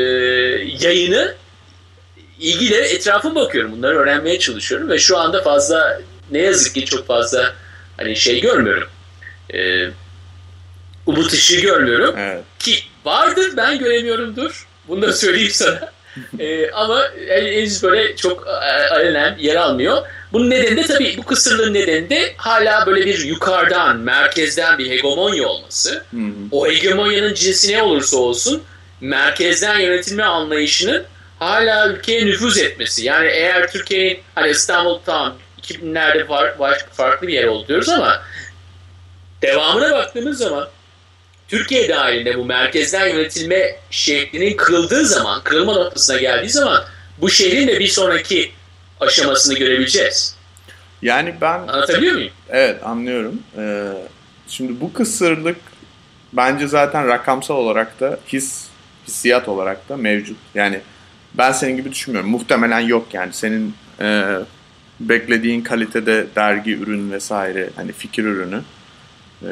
[0.80, 1.34] yayını
[2.40, 3.72] ilgiyle etrafıma bakıyorum.
[3.72, 6.00] Bunları öğrenmeye çalışıyorum ve şu anda fazla
[6.30, 7.54] ne yazık ki çok fazla
[7.96, 8.88] hani şey görmüyorum.
[9.54, 9.88] E,
[11.06, 12.14] umut ışığı görmüyorum.
[12.18, 12.44] Evet.
[12.58, 14.66] Ki vardır ben göremiyorumdur.
[14.88, 15.92] Bunu da söyleyeyim sana.
[16.38, 18.48] e, ama henüz böyle çok
[18.90, 20.02] alenen yer almıyor.
[20.32, 25.48] Bunun nedeni de tabii bu kısırlığın nedeni de hala böyle bir yukarıdan, merkezden bir hegemonya
[25.48, 25.90] olması.
[26.10, 26.32] Hı hı.
[26.50, 28.62] O hegemonyanın cinsi ne olursa olsun
[29.00, 31.04] merkezden yönetilme anlayışının
[31.38, 33.04] hala ülkeye nüfuz etmesi.
[33.04, 35.36] Yani eğer Türkiye'nin hani İstanbul tamam
[35.70, 38.22] 2000'lerde farklı, farklı bir yer oldu diyoruz ama
[39.42, 40.68] devamına baktığımız zaman
[41.48, 46.84] Türkiye dahilinde bu merkezden yönetilme şeklinin kırıldığı zaman, kırılma noktasına geldiği zaman
[47.18, 48.52] bu şehrin de bir sonraki
[49.00, 50.36] aşamasını görebileceğiz.
[51.02, 51.58] Yani ben...
[51.58, 52.32] Anlatabiliyor muyum?
[52.48, 53.42] Evet anlıyorum.
[53.58, 53.92] Ee,
[54.48, 55.56] şimdi bu kısırlık
[56.32, 58.66] bence zaten rakamsal olarak da his,
[59.06, 60.36] hissiyat olarak da mevcut.
[60.54, 60.80] Yani
[61.34, 62.30] ben senin gibi düşünmüyorum.
[62.30, 63.32] Muhtemelen yok yani.
[63.32, 64.24] Senin e,
[65.00, 68.60] beklediğin kalitede dergi, ürün vesaire hani fikir ürünü
[69.42, 69.50] e,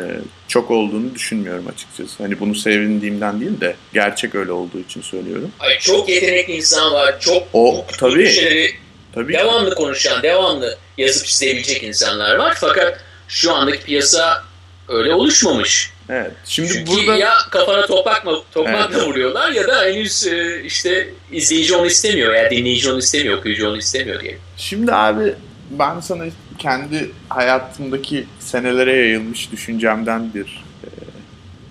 [0.48, 2.22] çok olduğunu düşünmüyorum açıkçası.
[2.22, 5.50] Hani bunu sevindiğimden değil de gerçek öyle olduğu için söylüyorum.
[5.60, 7.20] Ay çok yetenekli insan var.
[7.20, 8.30] Çok o tabii.
[8.30, 8.70] Şeyleri
[9.14, 9.32] tabii.
[9.32, 12.56] devamlı konuşan, devamlı yazıp çizebilecek insanlar var.
[12.60, 14.44] Fakat şu andaki piyasa
[14.88, 15.92] öyle oluşmamış.
[16.08, 16.30] Evet.
[16.44, 19.08] Şimdi Çünkü burada ya kafana topakla topakla evet.
[19.08, 23.76] vuruyorlar ya da henüz e, işte izleyici onu istemiyor ya dinleyici onu istemiyor, okuyucu onu
[23.76, 24.38] istemiyor diye.
[24.62, 25.34] Şimdi abi
[25.78, 26.24] ben sana
[26.58, 30.88] kendi hayatımdaki senelere yayılmış düşüncemden bir e,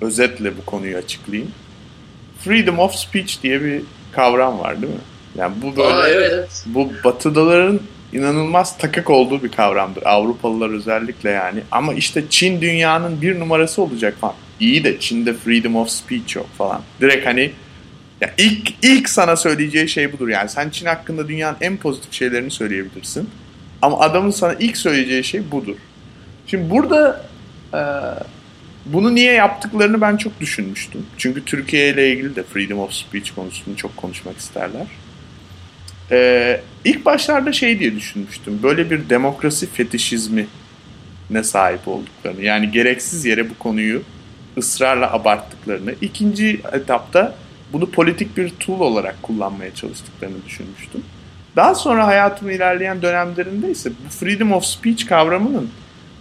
[0.06, 1.52] özetle bu konuyu açıklayayım.
[2.40, 5.00] Freedom of speech diye bir kavram var değil mi?
[5.36, 7.80] Yani bu böyle Aa, evet, bu batıdaların
[8.14, 10.04] inanılmaz takık olduğu bir kavramdır.
[10.04, 11.60] Avrupalılar özellikle yani.
[11.72, 14.36] Ama işte Çin dünyanın bir numarası olacak falan.
[14.60, 16.82] İyi de Çin'de freedom of speech yok falan.
[17.02, 17.52] Direkt hani
[18.22, 20.50] ya ilk ilk sana söyleyeceği şey budur yani.
[20.50, 23.30] Sen Çin hakkında dünyanın en pozitif şeylerini söyleyebilirsin.
[23.82, 25.76] Ama adamın sana ilk söyleyeceği şey budur.
[26.48, 27.26] Şimdi burada
[27.74, 27.82] e,
[28.86, 31.06] bunu niye yaptıklarını ben çok düşünmüştüm.
[31.18, 34.88] Çünkü Türkiye ile ilgili de freedom of speech konusunu çok konuşmak isterler.
[36.12, 38.60] Ee, ilk başlarda şey diye düşünmüştüm.
[38.64, 40.48] Böyle bir demokrasi fetişizmi
[41.30, 42.44] ne sahip olduklarını.
[42.44, 44.02] Yani gereksiz yere bu konuyu
[44.58, 45.96] ısrarla abarttıklarını.
[46.02, 47.36] İkinci etapta
[47.74, 51.02] bunu politik bir tool olarak kullanmaya çalıştıklarını düşünmüştüm.
[51.56, 55.70] Daha sonra hayatımın ilerleyen dönemlerinde ise bu freedom of speech kavramının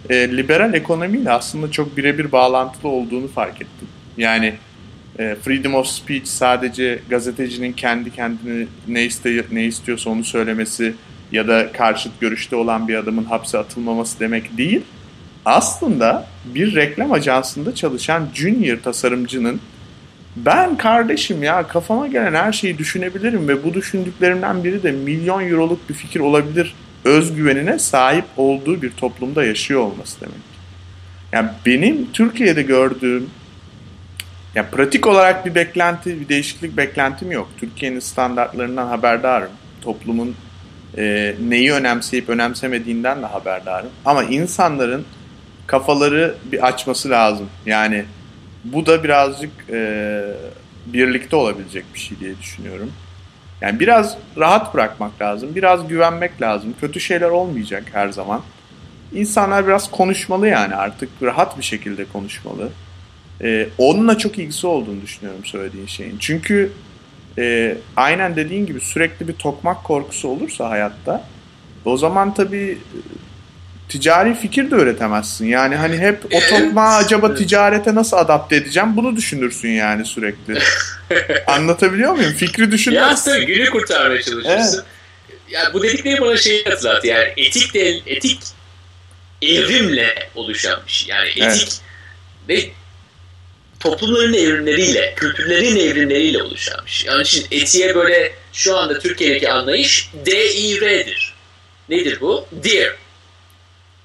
[0.09, 3.87] e, liberal ekonomiyle aslında çok birebir bağlantılı olduğunu fark ettim.
[4.17, 4.53] Yani
[5.19, 10.93] e, freedom of speech sadece gazetecinin kendi kendini ne, iste, ne istiyorsa onu söylemesi
[11.31, 14.81] ya da karşıt görüşte olan bir adamın hapse atılmaması demek değil.
[15.45, 19.61] Aslında bir reklam ajansında çalışan junior tasarımcının
[20.35, 25.89] ben kardeşim ya kafama gelen her şeyi düşünebilirim ve bu düşündüklerimden biri de milyon euroluk
[25.89, 30.51] bir fikir olabilir özgüvenine sahip olduğu bir toplumda yaşıyor olması demek.
[31.31, 33.29] Yani benim Türkiye'de gördüğüm
[34.55, 37.49] ya pratik olarak bir beklenti, bir değişiklik beklentim yok.
[37.57, 39.49] Türkiye'nin standartlarından haberdarım.
[39.81, 40.35] Toplumun
[40.97, 43.89] e, neyi önemseyip önemsemediğinden de haberdarım.
[44.05, 45.05] Ama insanların
[45.67, 47.49] kafaları bir açması lazım.
[47.65, 48.05] Yani
[48.63, 50.23] bu da birazcık e,
[50.85, 52.91] birlikte olabilecek bir şey diye düşünüyorum.
[53.61, 56.73] Yani biraz rahat bırakmak lazım, biraz güvenmek lazım.
[56.81, 58.41] Kötü şeyler olmayacak her zaman.
[59.13, 62.69] İnsanlar biraz konuşmalı yani artık rahat bir şekilde konuşmalı.
[63.43, 66.17] Ee, onunla çok ilgisi olduğunu düşünüyorum söylediğin şeyin.
[66.19, 66.71] Çünkü
[67.37, 71.23] e, aynen dediğin gibi sürekli bir tokmak korkusu olursa hayatta
[71.85, 72.77] o zaman tabii
[73.91, 75.47] ticari fikir de üretemezsin.
[75.47, 80.59] Yani hani hep o tokmağı acaba ticarete nasıl adapte edeceğim bunu düşünürsün yani sürekli.
[81.47, 82.33] Anlatabiliyor muyum?
[82.33, 83.31] Fikri düşünmezsin.
[83.31, 84.45] Ya tabii günü kurtarmaya çalışırsın.
[84.49, 84.85] Evet.
[85.49, 87.07] Yani bu dedikleri bana şeyi hatırlattı.
[87.07, 88.39] Yani etik de etik
[89.41, 91.15] evrimle oluşan bir şey.
[91.15, 91.81] Yani etik evet.
[92.49, 92.69] ve
[93.79, 97.11] toplumların evrimleriyle, kültürlerin evrimleriyle oluşan bir şey.
[97.11, 101.33] Yani için etiğe böyle şu anda Türkiye'deki anlayış D-I-R'dir.
[101.89, 102.45] Nedir bu?
[102.51, 102.95] Dear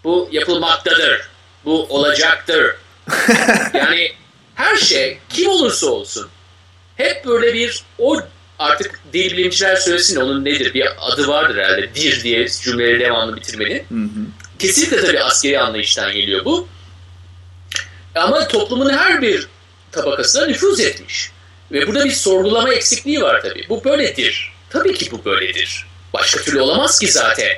[0.07, 1.29] bu yapılmaktadır.
[1.65, 2.77] Bu olacaktır.
[3.75, 4.13] yani
[4.55, 6.29] her şey kim olursa olsun
[6.97, 8.21] hep böyle bir o
[8.59, 13.79] artık dil bilimciler söylesin onun nedir bir adı vardır herhalde dir diye cümleleri devamlı bitirmenin.
[13.89, 14.27] Hı hı.
[14.59, 16.69] Kesinlikle tabii askeri anlayıştan geliyor bu.
[18.15, 19.49] Ama toplumun her bir
[19.93, 21.31] tabakasına nüfuz etmiş.
[21.73, 23.67] Ve burada bir sorgulama eksikliği var tabii.
[23.69, 24.53] Bu böyledir.
[24.71, 25.87] Tabii ki bu böyledir.
[26.15, 27.53] Başka türlü olamaz ki zaten.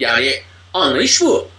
[0.00, 0.42] Yani
[0.74, 1.53] anlayış bu.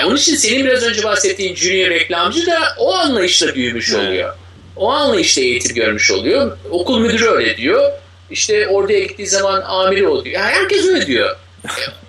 [0.00, 4.08] E, onun için senin biraz önce bahsettiğin junior reklamcı da o anlayışla büyümüş evet.
[4.08, 4.34] oluyor.
[4.76, 6.58] O anlayışla eğitim görmüş oluyor.
[6.70, 7.92] Okul müdürü öyle diyor.
[8.30, 10.34] İşte oraya gittiği zaman amiri o diyor.
[10.34, 11.36] Yani herkes öyle diyor.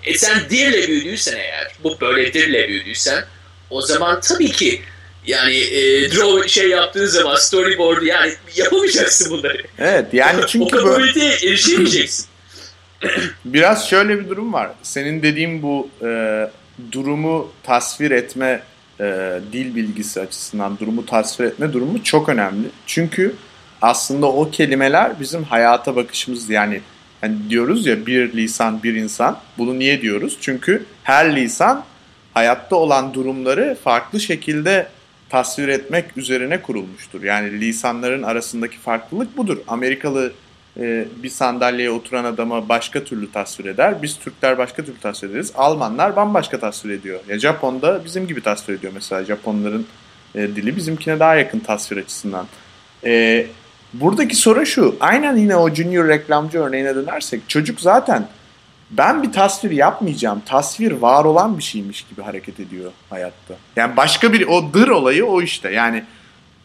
[0.04, 3.24] e, sen dirle büyüdüysen eğer, bu böyle dirle büyüdüysen
[3.70, 4.82] o zaman tabii ki
[5.26, 9.62] yani e, draw şey yaptığın zaman storyboard yani yapamayacaksın bunları.
[9.78, 12.26] Evet yani çünkü o kapabiliteye erişemeyeceksin.
[13.44, 14.70] Biraz şöyle bir durum var.
[14.82, 16.08] Senin dediğin bu e,
[16.92, 18.62] durumu tasvir etme
[19.00, 22.68] e, dil bilgisi açısından durumu tasvir etme durumu çok önemli.
[22.86, 23.34] Çünkü
[23.82, 26.80] aslında o kelimeler bizim hayata bakışımız yani
[27.20, 29.38] hani diyoruz ya bir lisan bir insan.
[29.58, 30.38] Bunu niye diyoruz?
[30.40, 31.84] Çünkü her lisan
[32.34, 34.86] hayatta olan durumları farklı şekilde
[35.28, 37.22] tasvir etmek üzerine kurulmuştur.
[37.22, 39.58] Yani lisanların arasındaki farklılık budur.
[39.68, 40.32] Amerikalı
[40.80, 44.02] e, bir sandalyeye oturan adama başka türlü tasvir eder.
[44.02, 45.52] Biz Türkler başka türlü tasvir ederiz.
[45.54, 47.20] Almanlar bambaşka tasvir ediyor.
[47.28, 49.24] Ya Japon'da bizim gibi tasvir ediyor mesela.
[49.24, 49.86] Japonların
[50.34, 52.46] e, dili bizimkine daha yakın tasvir açısından.
[53.04, 53.46] E,
[53.92, 54.96] buradaki soru şu.
[55.00, 58.28] Aynen yine o junior reklamcı örneğine dönersek çocuk zaten
[58.90, 60.42] ben bir tasvir yapmayacağım.
[60.46, 63.54] Tasvir var olan bir şeymiş gibi hareket ediyor hayatta.
[63.76, 65.70] Yani başka bir o dır olayı o işte.
[65.70, 66.04] Yani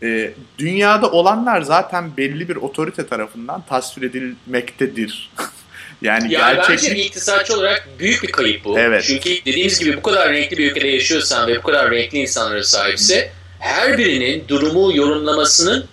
[0.03, 5.31] e, dünyada olanlar zaten belli bir otorite tarafından tasvir edilmektedir.
[6.01, 6.91] yani ya gerçekten...
[6.91, 8.79] bence iktisatçı olarak büyük bir kayıp bu.
[8.79, 9.03] Evet.
[9.07, 13.31] Çünkü dediğimiz gibi bu kadar renkli bir ülkede yaşıyorsan ve bu kadar renkli insanlara sahipse
[13.59, 15.85] her birinin durumu yorumlamasını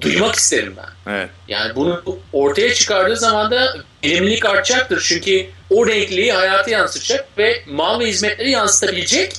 [0.00, 1.12] duymak isterim ben.
[1.12, 1.30] Evet.
[1.48, 5.04] Yani bunu ortaya çıkardığı zaman da verimlilik artacaktır.
[5.08, 9.32] Çünkü o renkliği hayata yansıtacak ve mal ve hizmetleri yansıtabilecek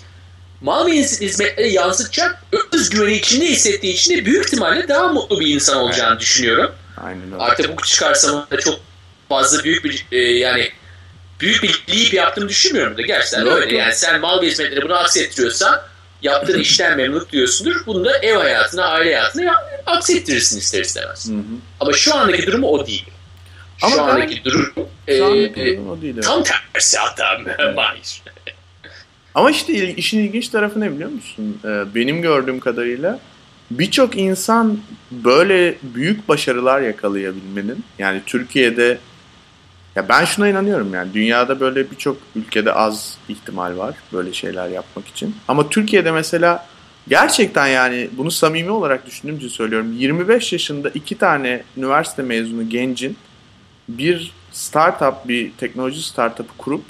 [0.64, 5.78] mal ve hizmetleri yansıtacak özgüveni içinde hissettiği için de büyük ihtimalle daha mutlu bir insan
[5.78, 6.22] olacağını evet.
[6.22, 6.72] düşünüyorum.
[6.98, 7.44] Aynen öyle.
[7.44, 8.80] Artık bu çıkarsam da çok
[9.30, 10.72] fazla büyük bir e, yani
[11.40, 13.78] büyük bir leap yaptığımı düşünmüyorum da gerçekten Yok, öyle.
[13.78, 15.82] Yani sen mal ve hizmetleri bunu aksettiriyorsan
[16.22, 17.86] yaptığın işten memnunluk duyuyorsundur.
[17.86, 21.30] Bunu da ev hayatına, aile hayatına aksettirirsin ister istemez.
[21.30, 21.44] Hı hı.
[21.80, 23.06] Ama şu andaki durumu o değil.
[23.78, 24.74] Şu Ama andaki ben, durum,
[25.08, 27.40] e, durum o değil, tam tersi hatta
[27.76, 28.22] Mahir.
[29.36, 31.58] Ama işte işin ilginç tarafı ne biliyor musun?
[31.66, 33.20] Ee, benim gördüğüm kadarıyla
[33.72, 34.78] birçok insan
[35.12, 38.98] böyle büyük başarılar yakalayabilmenin yani Türkiye'de
[39.96, 45.08] ya ben şuna inanıyorum yani dünyada böyle birçok ülkede az ihtimal var böyle şeyler yapmak
[45.08, 45.36] için.
[45.48, 46.68] Ama Türkiye'de mesela
[47.08, 49.94] gerçekten yani bunu samimi olarak düşündüğüm için söylüyorum.
[49.98, 53.18] 25 yaşında iki tane üniversite mezunu gencin
[53.90, 56.84] bir startup, bir teknoloji startup'ı kurup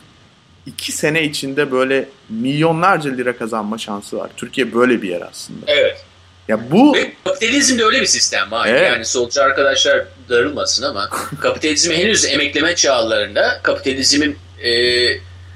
[0.66, 4.30] iki sene içinde böyle milyonlarca lira kazanma şansı var.
[4.38, 5.66] Türkiye böyle bir yer aslında.
[5.68, 6.06] Evet.
[6.48, 8.68] Ya bu Ve kapitalizmde öyle bir sistem var.
[8.68, 8.92] Evet.
[8.92, 11.10] Yani solcu arkadaşlar darılmasın ama
[11.42, 14.72] kapitalizm henüz emekleme çağlarında kapitalizmin e,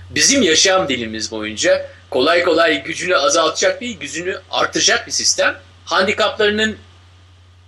[0.10, 5.56] bizim yaşam dilimiz boyunca kolay kolay gücünü azaltacak değil, gücünü artacak bir sistem.
[5.86, 6.78] Handikaplarının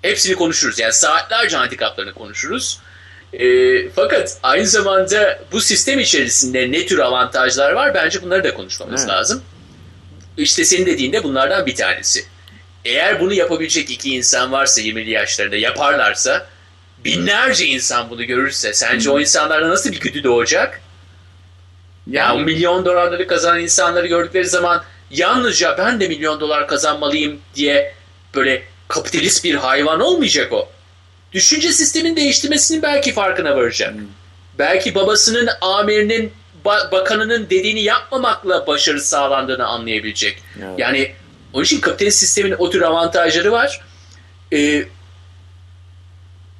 [0.02, 0.80] hepsini konuşuruz.
[0.80, 2.80] Yani saatlerce handikaplarını konuşuruz.
[3.33, 9.01] E, fakat aynı zamanda bu sistem içerisinde ne tür avantajlar var bence bunları da konuşmamız
[9.01, 9.11] Evet.
[9.11, 9.43] lazım.
[10.37, 12.25] İşte senin dediğinde bunlardan bir tanesi.
[12.85, 16.47] Eğer bunu yapabilecek iki insan varsa 20'li yaşlarında yaparlarsa
[17.05, 20.81] binlerce insan bunu görürse sence o insanlarda nasıl bir güdü doğacak?
[22.07, 27.39] Ya o yani milyon dolarları kazanan insanları gördükleri zaman yalnızca ben de milyon dolar kazanmalıyım
[27.55, 27.93] diye
[28.35, 30.69] böyle kapitalist bir hayvan olmayacak o.
[31.33, 33.93] Düşünce sistemin değiştirmesinin belki farkına varacak.
[33.93, 34.01] Hmm.
[34.59, 36.33] Belki babasının, amirinin,
[36.65, 40.43] ba- bakanının dediğini yapmamakla başarı sağlandığını anlayabilecek.
[40.57, 40.79] Evet.
[40.79, 41.11] Yani
[41.53, 43.81] onun için kapitalist sistemin o tür avantajları var.
[44.53, 44.83] Ee,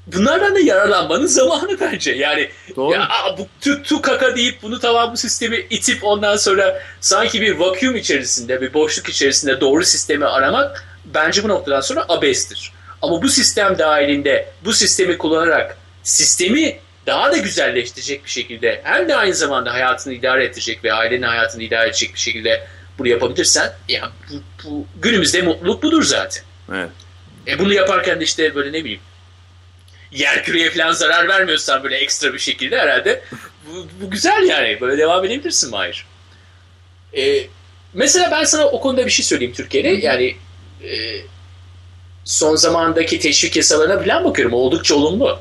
[0.08, 2.12] bunlardan da yararlanmanın zamanı bence.
[2.12, 2.94] Yani doğru.
[2.94, 7.56] ya bu tu, tu kaka deyip bunu tamam bu sistemi itip ondan sonra sanki bir
[7.56, 12.72] vakyum içerisinde, bir boşluk içerisinde doğru sistemi aramak bence bu noktadan sonra abestir.
[13.02, 19.16] Ama bu sistem dahilinde bu sistemi kullanarak sistemi daha da güzelleştirecek bir şekilde hem de
[19.16, 24.12] aynı zamanda hayatını idare edecek ve ailenin hayatını idare edecek bir şekilde bunu yapabilirsen ya
[24.32, 26.44] bu, bu günümüzde mutluluk budur zaten.
[26.74, 26.90] Evet.
[27.48, 29.02] E bunu yaparken de işte böyle ne bileyim
[30.12, 33.22] yer küreye falan zarar vermiyorsan böyle ekstra bir şekilde herhalde
[33.68, 34.82] bu, bu güzel yani.
[34.82, 36.06] Böyle devam edebilirsin Mahir.
[37.18, 37.48] E,
[37.94, 39.90] mesela ben sana o konuda bir şey söyleyeyim Türkiye'de.
[39.90, 40.36] Yani
[40.84, 41.22] e,
[42.30, 44.54] son zamandaki teşvik yasalarına falan bakıyorum.
[44.54, 45.40] Oldukça olumlu.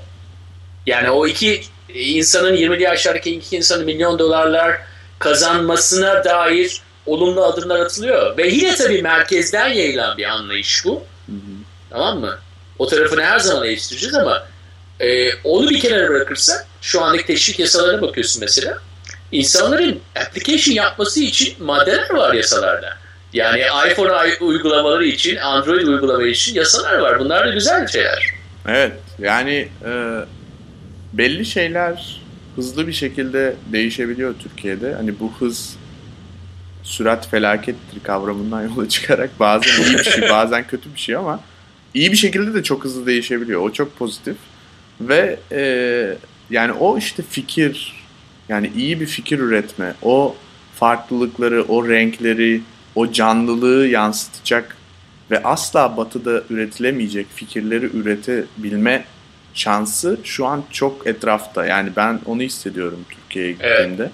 [0.86, 1.62] Yani o iki
[1.94, 4.76] insanın 20'li yaşlardaki iki insanın milyon dolarlar
[5.18, 8.36] kazanmasına dair olumlu adımlar atılıyor.
[8.36, 11.02] Ve yine tabii merkezden yayılan bir anlayış bu.
[11.26, 11.36] Hı hı.
[11.90, 12.38] Tamam mı?
[12.78, 14.46] O tarafını her zaman eleştireceğiz ama
[15.00, 18.78] e, onu bir kenara bırakırsak şu andaki teşvik yasalarına bakıyorsun mesela.
[19.32, 22.96] İnsanların application yapması için maddeler var yasalarda.
[23.32, 23.60] Yani
[23.90, 27.18] iPhone uygulamaları için, Android uygulamaları için yasalar var.
[27.18, 28.30] Bunlar da güzel şeyler.
[28.68, 30.20] Evet yani e,
[31.12, 32.20] belli şeyler
[32.56, 34.94] hızlı bir şekilde değişebiliyor Türkiye'de.
[34.94, 35.76] Hani bu hız
[36.82, 41.40] sürat felakettir kavramından yola çıkarak bazen iyi bir şey bazen kötü bir şey ama
[41.94, 43.60] iyi bir şekilde de çok hızlı değişebiliyor.
[43.60, 44.36] O çok pozitif
[45.00, 45.62] ve e,
[46.50, 47.94] yani o işte fikir
[48.48, 50.36] yani iyi bir fikir üretme o
[50.74, 52.60] farklılıkları o renkleri
[52.98, 54.76] o canlılığı yansıtacak
[55.30, 59.04] ve asla batıda üretilemeyecek fikirleri üretebilme
[59.54, 61.66] şansı şu an çok etrafta.
[61.66, 63.78] Yani ben onu hissediyorum Türkiye'ye Evet.
[63.78, 64.10] gittiğimde.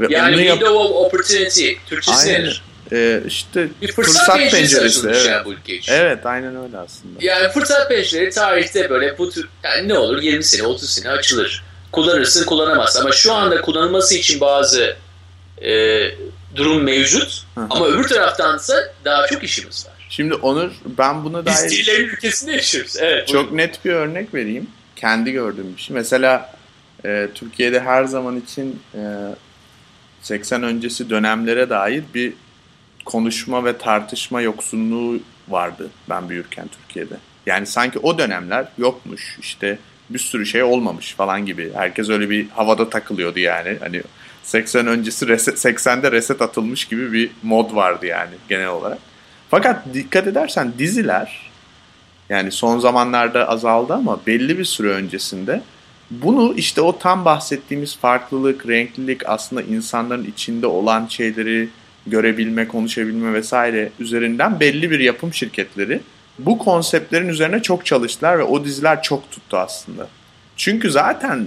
[0.00, 1.72] Ve Yani onu yap- window of opportunity.
[1.86, 2.40] Türkçesi Aynen.
[2.42, 2.62] nedir?
[2.92, 5.08] e, işte Bir fırsat, fırsat penceresi penceresi.
[5.08, 5.26] Evet.
[5.26, 5.92] yani bu ülke için.
[5.92, 7.18] evet aynen öyle aslında.
[7.20, 11.64] Yani fırsat pencereleri tarihte böyle bu tür yani ne olur 20 sene 30 sene açılır.
[11.92, 14.96] Kullanırsın kullanamazsın ama şu anda kullanılması için bazı
[15.62, 15.70] e,
[16.58, 19.94] durum mevcut Hı ama öbür taraftansa daha çok işimiz var.
[20.08, 22.96] Şimdi Onur ben buna Biz dair dillerin ülkesinde yaşıyoruz.
[23.00, 23.28] Evet.
[23.28, 24.66] çok net bir örnek vereyim.
[24.96, 25.94] Kendi gördüğüm bir şey.
[25.94, 26.54] Mesela
[27.04, 29.00] e, Türkiye'de her zaman için e,
[30.22, 32.32] 80 öncesi dönemlere dair bir
[33.04, 37.14] konuşma ve tartışma yoksunluğu vardı ben büyürken Türkiye'de.
[37.46, 39.78] Yani sanki o dönemler yokmuş işte
[40.10, 41.72] bir sürü şey olmamış falan gibi.
[41.74, 43.76] Herkes öyle bir havada takılıyordu yani.
[43.80, 44.02] Hani
[44.48, 48.98] 80 öncesi reset, 80'de reset atılmış gibi bir mod vardı yani genel olarak.
[49.50, 51.50] Fakat dikkat edersen diziler
[52.28, 55.62] yani son zamanlarda azaldı ama belli bir süre öncesinde
[56.10, 61.68] bunu işte o tam bahsettiğimiz farklılık, renklilik aslında insanların içinde olan şeyleri
[62.06, 66.00] görebilme, konuşabilme vesaire üzerinden belli bir yapım şirketleri
[66.38, 70.08] bu konseptlerin üzerine çok çalıştılar ve o diziler çok tuttu aslında.
[70.56, 71.46] Çünkü zaten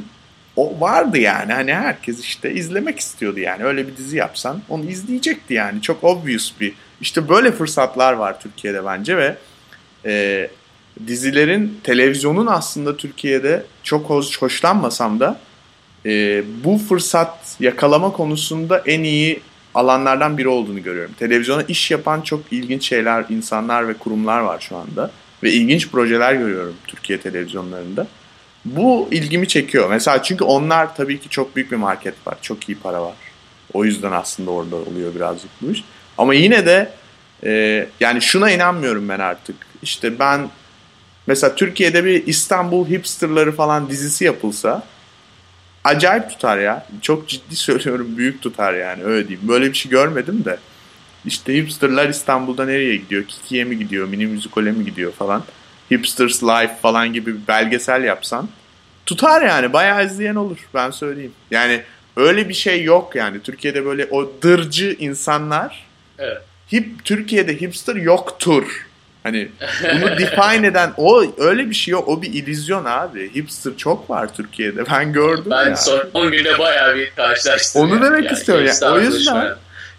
[0.55, 5.53] o vardı yani hani herkes işte izlemek istiyordu yani öyle bir dizi yapsan onu izleyecekti
[5.53, 9.35] yani çok obvious bir işte böyle fırsatlar var Türkiye'de bence ve
[10.05, 10.49] e,
[11.07, 15.39] dizilerin televizyonun aslında Türkiye'de çok hoş, hoşlanmasam da
[16.05, 19.41] e, bu fırsat yakalama konusunda en iyi
[19.73, 21.13] alanlardan biri olduğunu görüyorum.
[21.19, 25.11] Televizyona iş yapan çok ilginç şeyler, insanlar ve kurumlar var şu anda.
[25.43, 28.07] Ve ilginç projeler görüyorum Türkiye televizyonlarında.
[28.65, 29.89] Bu ilgimi çekiyor.
[29.89, 32.37] Mesela çünkü onlar tabii ki çok büyük bir market var.
[32.41, 33.13] Çok iyi para var.
[33.73, 35.83] O yüzden aslında orada oluyor birazcık bu iş.
[36.17, 36.91] Ama yine de
[37.43, 39.55] e, yani şuna inanmıyorum ben artık.
[39.81, 40.49] İşte ben
[41.27, 44.83] mesela Türkiye'de bir İstanbul hipsterları falan dizisi yapılsa
[45.83, 46.87] acayip tutar ya.
[47.01, 49.47] Çok ciddi söylüyorum büyük tutar yani öyle diyeyim.
[49.47, 50.57] Böyle bir şey görmedim de.
[51.25, 53.23] İşte hipsterlar İstanbul'da nereye gidiyor?
[53.23, 54.07] Kiki'ye mi gidiyor?
[54.07, 55.43] Mini müzikole mi gidiyor falan.
[55.91, 58.49] Hipsters Life falan gibi bir belgesel yapsan
[59.05, 59.73] tutar yani.
[59.73, 61.33] Bayağı izleyen olur ben söyleyeyim.
[61.51, 61.81] Yani
[62.17, 63.41] öyle bir şey yok yani.
[63.41, 65.85] Türkiye'de böyle o dırcı insanlar
[66.19, 66.41] evet.
[66.73, 68.87] hip Türkiye'de hipster yoktur.
[69.23, 69.49] Hani
[69.93, 72.07] bunu define eden o öyle bir şey yok.
[72.07, 73.35] O bir illüzyon abi.
[73.35, 74.83] Hipster çok var Türkiye'de.
[74.91, 75.75] Ben gördüm ben ya.
[75.75, 77.81] son 10 günde bayağı bir karşılaştım.
[77.81, 78.33] Onu demek yani.
[78.33, 78.65] istiyorum.
[78.81, 78.93] Yani.
[78.93, 79.55] O yüzden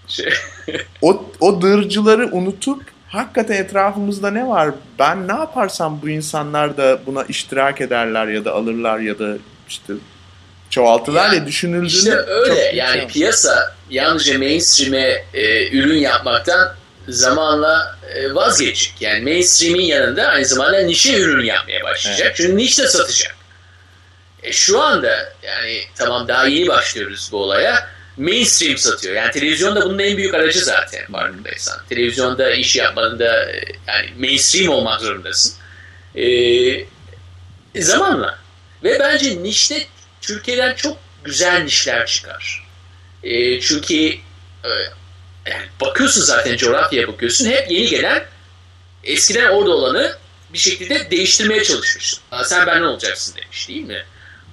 [0.09, 0.33] şey.
[1.03, 4.71] o, o dırcıları unutup hakikaten etrafımızda ne var?
[4.99, 9.37] Ben ne yaparsam bu insanlar da buna iştirak ederler ya da alırlar ya da
[9.69, 9.93] işte
[10.71, 11.87] çoğaltılar yani, ya düşünüldüğünde.
[11.87, 13.07] İşte öyle yani şey.
[13.09, 16.75] piyasa yalnızca mainstream'e e, ürün yapmaktan
[17.09, 18.95] zamanla e, vazgeçecek.
[19.01, 22.27] Yani mainstream'in yanında aynı zamanda nişe ürün yapmaya başlayacak.
[22.27, 22.37] Evet.
[22.37, 23.37] Çünkü niş de satacak.
[24.43, 27.89] E, şu anda yani tamam daha yeni başlıyoruz bu olaya.
[28.17, 29.15] Mainstream satıyor.
[29.15, 31.81] Yani televizyon da bunun en büyük aracı zaten farkındaysan.
[31.89, 33.53] Televizyonda iş yapmanın da
[33.89, 35.55] yani mainstream olmak zorundasın.
[36.17, 38.39] E, zamanla.
[38.85, 39.87] Ve bence nişte
[40.21, 42.67] Türkiye'den çok güzel nişler çıkar.
[43.23, 44.71] E, çünkü e,
[45.47, 48.25] yani bakıyorsun zaten coğrafyaya bakıyorsun hep yeni gelen
[49.05, 50.17] eskiden orada olanı
[50.53, 52.21] bir şekilde değiştirmeye çalışmışsın.
[52.45, 54.05] Sen benden olacaksın demiş değil mi?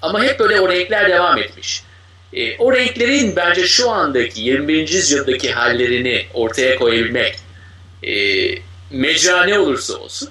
[0.02, 1.84] Ama hep böyle o renkler devam etmiş.
[2.34, 4.88] E, o renklerin bence şu andaki 21.
[4.88, 7.36] yüzyıldaki hallerini ortaya koyabilmek
[8.04, 8.14] e,
[8.92, 10.30] mecra ne olursa olsun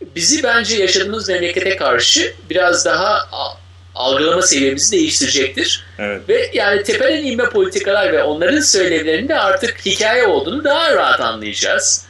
[0.00, 3.28] bizi bence yaşadığımız memlekete karşı biraz daha
[3.94, 5.84] algılama seviyemizi değiştirecektir.
[5.98, 6.28] Evet.
[6.28, 12.06] Ve yani tepeden inme politikalar ve onların söylemlerinin de artık hikaye olduğunu daha rahat anlayacağız.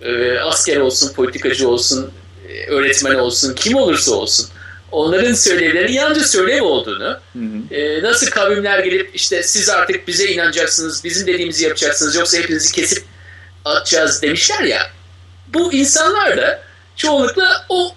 [0.00, 2.12] Ee, asker olsun, politikacı olsun,
[2.48, 4.48] e, öğretmen olsun, kim olursa olsun
[4.92, 7.74] onların söylemlerinin yalnızca söylem olduğunu, hı hı.
[7.74, 13.04] E, nasıl kavimler gelip işte siz artık bize inanacaksınız, bizim dediğimizi yapacaksınız yoksa hepinizi kesip
[13.64, 14.90] atacağız demişler ya.
[15.48, 16.62] Bu insanlar da
[16.96, 17.94] çoğunlukla o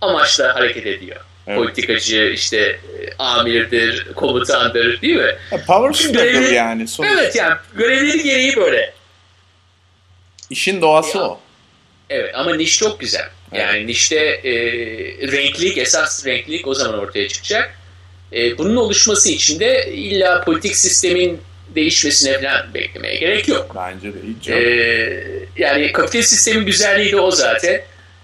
[0.00, 1.20] amaçla hareket ediyor.
[1.46, 1.58] Evet.
[1.58, 2.78] Politikacı işte e,
[3.18, 5.36] amirdir, komutandır değil mi?
[5.66, 6.88] power struggle yani.
[6.88, 7.20] Sonuçta.
[7.20, 8.94] Evet yani görevleri gereği böyle.
[10.50, 11.40] İşin doğası ya, o.
[12.10, 13.28] Evet ama niş çok güzel.
[13.54, 14.52] Yani nişte e,
[15.32, 17.74] renklilik, esas renklilik o zaman ortaya çıkacak.
[18.32, 21.40] E, bunun oluşması için de illa politik sistemin
[21.74, 23.76] değişmesine falan beklemeye gerek yok.
[23.76, 24.58] Bence de hiç yok.
[24.58, 25.24] E,
[25.56, 27.82] yani kapitalist sistemin güzelliği de o zaten.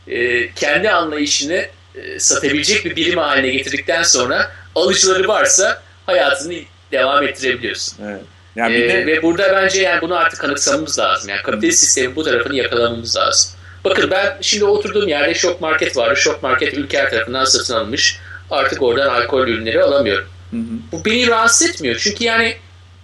[0.08, 6.54] E, kendi anlayışını e, satabilecek bir birim haline getirdikten sonra alıcıları varsa hayatını
[6.92, 8.04] devam ettirebiliyorsun.
[8.04, 8.20] Evet.
[8.56, 9.06] Yani ee, de...
[9.06, 11.28] Ve burada bence yani bunu artık kanıksamamız lazım.
[11.28, 13.50] Yani kapitalist sistemin bu tarafını yakalamamız lazım.
[13.84, 16.16] Bakın ben şimdi oturduğum yerde şok market var.
[16.16, 18.18] Şok market ülker tarafından satın alınmış.
[18.50, 20.28] Artık oradan alkol ürünleri alamıyorum.
[20.50, 20.62] Hı hı.
[20.92, 21.96] Bu beni rahatsız etmiyor.
[21.98, 22.56] Çünkü yani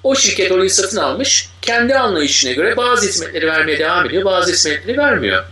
[0.02, 1.48] o şirket orayı satın almış.
[1.62, 4.24] Kendi anlayışına göre bazı hizmetleri vermeye devam ediyor.
[4.24, 5.44] Bazı hizmetleri vermiyor.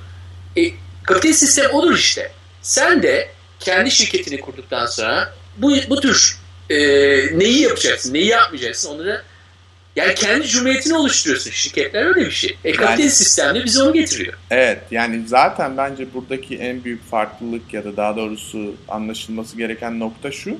[0.56, 0.62] E,
[1.02, 2.32] kapitalist sistem olur işte.
[2.62, 3.28] Sen de
[3.60, 6.36] kendi şirketini kurduktan sonra bu, bu tür
[6.70, 6.78] e,
[7.38, 9.22] neyi yapacaksın, neyi yapmayacaksın onları
[9.96, 11.50] yani kendi cumhuriyetini oluşturuyorsun.
[11.50, 12.56] Şirketler öyle bir şey.
[12.64, 14.34] E kapitalist yani, sistemde bize onu getiriyor.
[14.50, 20.32] Evet yani zaten bence buradaki en büyük farklılık ya da daha doğrusu anlaşılması gereken nokta
[20.32, 20.58] şu.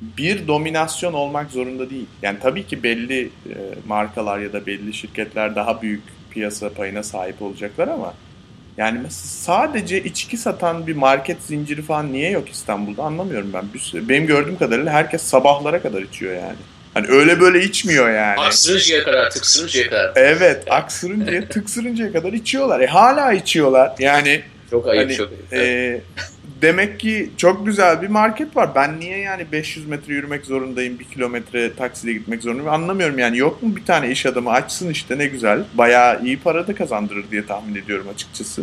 [0.00, 2.06] Bir dominasyon olmak zorunda değil.
[2.22, 7.42] Yani tabii ki belli e, markalar ya da belli şirketler daha büyük piyasa payına sahip
[7.42, 8.14] olacaklar ama
[8.76, 13.64] yani sadece içki satan bir market zinciri falan niye yok İstanbul'da anlamıyorum ben.
[14.08, 16.56] Benim gördüğüm kadarıyla herkes sabahlara kadar içiyor yani.
[16.96, 18.40] Hani öyle böyle içmiyor yani.
[18.40, 20.12] Aksırıncaya kadar, tıksırıncaya kadar.
[20.16, 22.80] Evet, aksırıncaya, tıksırıncaya kadar içiyorlar.
[22.80, 23.92] E hala içiyorlar.
[23.98, 25.52] Yani çok ayıp, hani, çok ayıp.
[25.52, 26.00] E,
[26.62, 28.74] demek ki çok güzel bir market var.
[28.74, 33.38] Ben niye yani 500 metre yürümek zorundayım, 1 kilometre taksiyle gitmek zorundayım anlamıyorum yani.
[33.38, 35.64] Yok mu bir tane iş adamı açsın işte ne güzel.
[35.74, 38.62] Bayağı iyi para da kazandırır diye tahmin ediyorum açıkçası.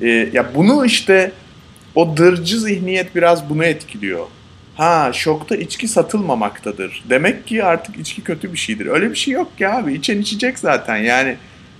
[0.00, 1.32] E, ya bunu işte
[1.94, 4.26] o dırcı zihniyet biraz bunu etkiliyor.
[4.78, 7.02] Ha şokta içki satılmamaktadır.
[7.10, 8.86] Demek ki artık içki kötü bir şeydir.
[8.86, 9.94] Öyle bir şey yok ki abi.
[9.94, 10.96] İçen içecek zaten.
[10.96, 11.36] Yani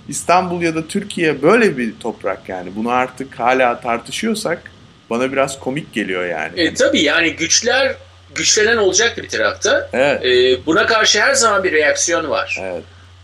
[0.07, 2.69] İstanbul ya da Türkiye böyle bir toprak yani.
[2.75, 4.71] Bunu artık hala tartışıyorsak
[5.09, 6.61] bana biraz komik geliyor yani.
[6.61, 7.95] E, tabii yani güçler
[8.35, 9.89] güçlenen olacak bir tarafta.
[9.93, 10.25] Evet.
[10.25, 12.57] E, buna karşı her zaman bir reaksiyon var.
[12.61, 12.83] Evet.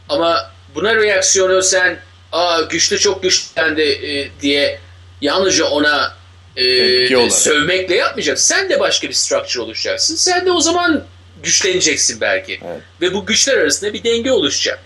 [0.09, 1.97] ama buna reaksiyonu sen
[2.32, 4.80] Aa, güçlü çok güçlendi e, diye
[5.21, 6.13] yalnızca ona
[6.56, 8.56] e, sövmekle yapmayacaksın.
[8.56, 10.16] Sen de başka bir structure oluşacaksın.
[10.16, 11.03] Sen de o zaman
[11.43, 12.60] güçleneceksin belki.
[12.66, 12.82] Evet.
[13.01, 14.80] Ve bu güçler arasında bir denge oluşacak.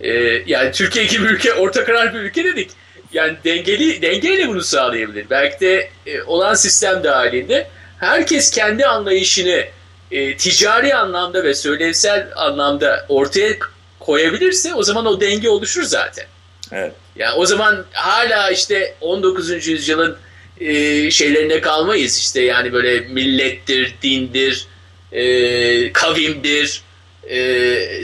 [0.00, 0.10] E,
[0.46, 2.70] yani Türkiye gibi ülke orta karar bir ülke dedik.
[3.12, 5.26] Yani dengeli dengeyle bunu sağlayabilir.
[5.30, 7.68] Belki de e, olan sistem dahilinde
[8.00, 9.64] herkes kendi anlayışını
[10.10, 13.52] e, ticari anlamda ve söylevsel anlamda ortaya
[14.00, 16.26] koyabilirse o zaman o denge oluşur zaten.
[16.72, 16.92] Evet.
[17.16, 19.66] Yani o zaman hala işte 19.
[19.66, 20.16] yüzyılın
[20.60, 24.66] e, şeylerine kalmayız işte yani böyle millettir, dindir,
[25.12, 26.82] e, kavimdir,
[27.30, 27.38] e,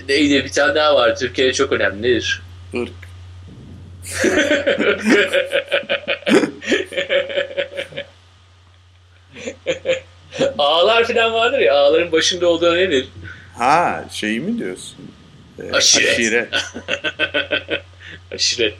[0.08, 2.42] neydi bir tane daha var Türkiye'de çok önemlidir.
[2.72, 2.90] Irk.
[10.58, 13.08] Ağlar falan vardır ya ağların başında olduğu nedir?
[13.58, 14.96] Ha şey mi diyorsun?
[15.62, 16.18] Ee, aşiret.
[16.18, 16.48] Aşiret.
[18.34, 18.74] aşiret.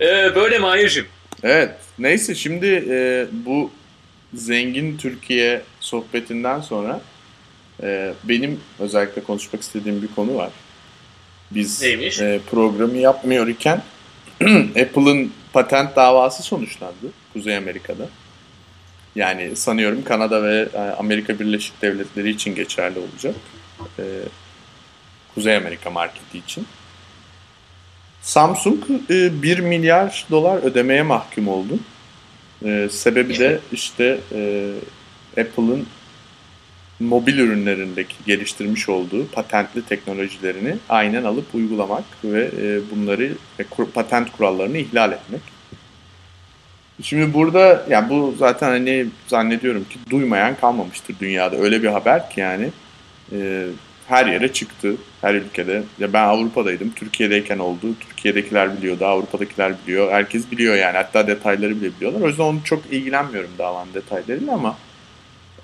[0.00, 1.06] Ee, böyle Mahir'cim.
[1.44, 1.70] Evet.
[1.98, 3.70] Neyse şimdi e, bu
[4.34, 7.00] zengin Türkiye sohbetinden sonra
[7.82, 10.50] e, benim özellikle konuşmak istediğim bir konu var.
[11.50, 13.82] Biz e, programı yapmıyor iken
[14.68, 18.08] Apple'ın patent davası sonuçlandı Kuzey Amerika'da.
[19.14, 23.34] Yani sanıyorum Kanada ve e, Amerika Birleşik Devletleri için geçerli olacak.
[23.98, 24.02] E,
[25.34, 26.66] Kuzey Amerika marketi için.
[28.24, 31.78] Samsung 1 e, milyar dolar ödemeye mahkum oldu.
[32.90, 34.18] Sebebi de işte
[35.30, 35.86] Apple'ın
[37.00, 42.50] mobil ürünlerindeki geliştirmiş olduğu patentli teknolojilerini aynen alıp uygulamak ve
[42.90, 43.32] bunları
[43.94, 45.40] patent kurallarını ihlal etmek.
[47.02, 51.56] Şimdi burada yani bu zaten hani zannediyorum ki duymayan kalmamıştır dünyada.
[51.56, 52.70] Öyle bir haber ki yani
[53.32, 53.66] e,
[54.08, 54.94] her yere çıktı.
[55.20, 55.82] Her ülkede.
[55.98, 56.90] Ya ben Avrupa'daydım.
[56.96, 57.86] Türkiye'deyken oldu.
[58.08, 59.04] Türkiye'dekiler biliyordu.
[59.06, 60.12] Avrupa'dakiler biliyor.
[60.12, 60.96] Herkes biliyor yani.
[60.96, 62.20] Hatta detayları bile biliyorlar.
[62.20, 64.78] O yüzden onu çok ilgilenmiyorum davanın detaylarıyla ama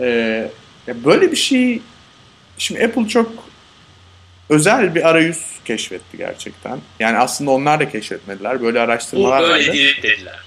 [0.01, 0.07] e,
[0.87, 1.83] ya böyle bir şey
[2.59, 3.33] şimdi Apple çok
[4.49, 6.79] özel bir arayüz keşfetti gerçekten.
[7.01, 8.63] Yani aslında onlar da keşfetmediler.
[8.63, 9.79] Böyle araştırmalar Bu böyle vardı.
[10.03, 10.41] dediler.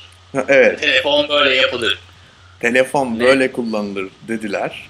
[0.48, 0.82] evet.
[0.82, 2.00] Telefon böyle yapılır.
[2.60, 3.20] Telefon ne?
[3.20, 4.90] böyle kullanılır dediler.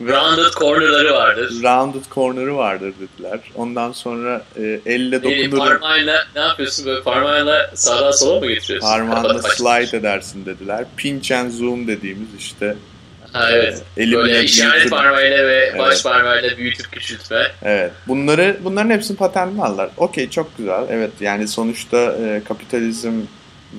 [0.00, 1.52] Rounded corner'ları vardır.
[1.62, 3.40] Rounded corner'ı vardır dediler.
[3.54, 5.66] Ondan sonra e, elle dokunur.
[5.66, 8.88] E, parmağıyla ne yapıyorsun böyle parmağıyla sağdan sola mı getiriyorsun?
[8.88, 10.84] Parmağınla slide edersin dediler.
[10.96, 12.76] Pinch and zoom dediğimiz işte.
[13.32, 13.82] Ha, evet.
[13.96, 14.90] Elimle böyle işaret büyütür.
[14.90, 15.78] parmağıyla ve evet.
[15.78, 17.42] baş parmağıyla büyütüp küçültme.
[17.62, 17.92] Evet.
[18.08, 19.90] Bunları bunların hepsini patentini aldılar.
[19.96, 20.84] Okey çok güzel.
[20.90, 23.12] Evet yani sonuçta e, kapitalizm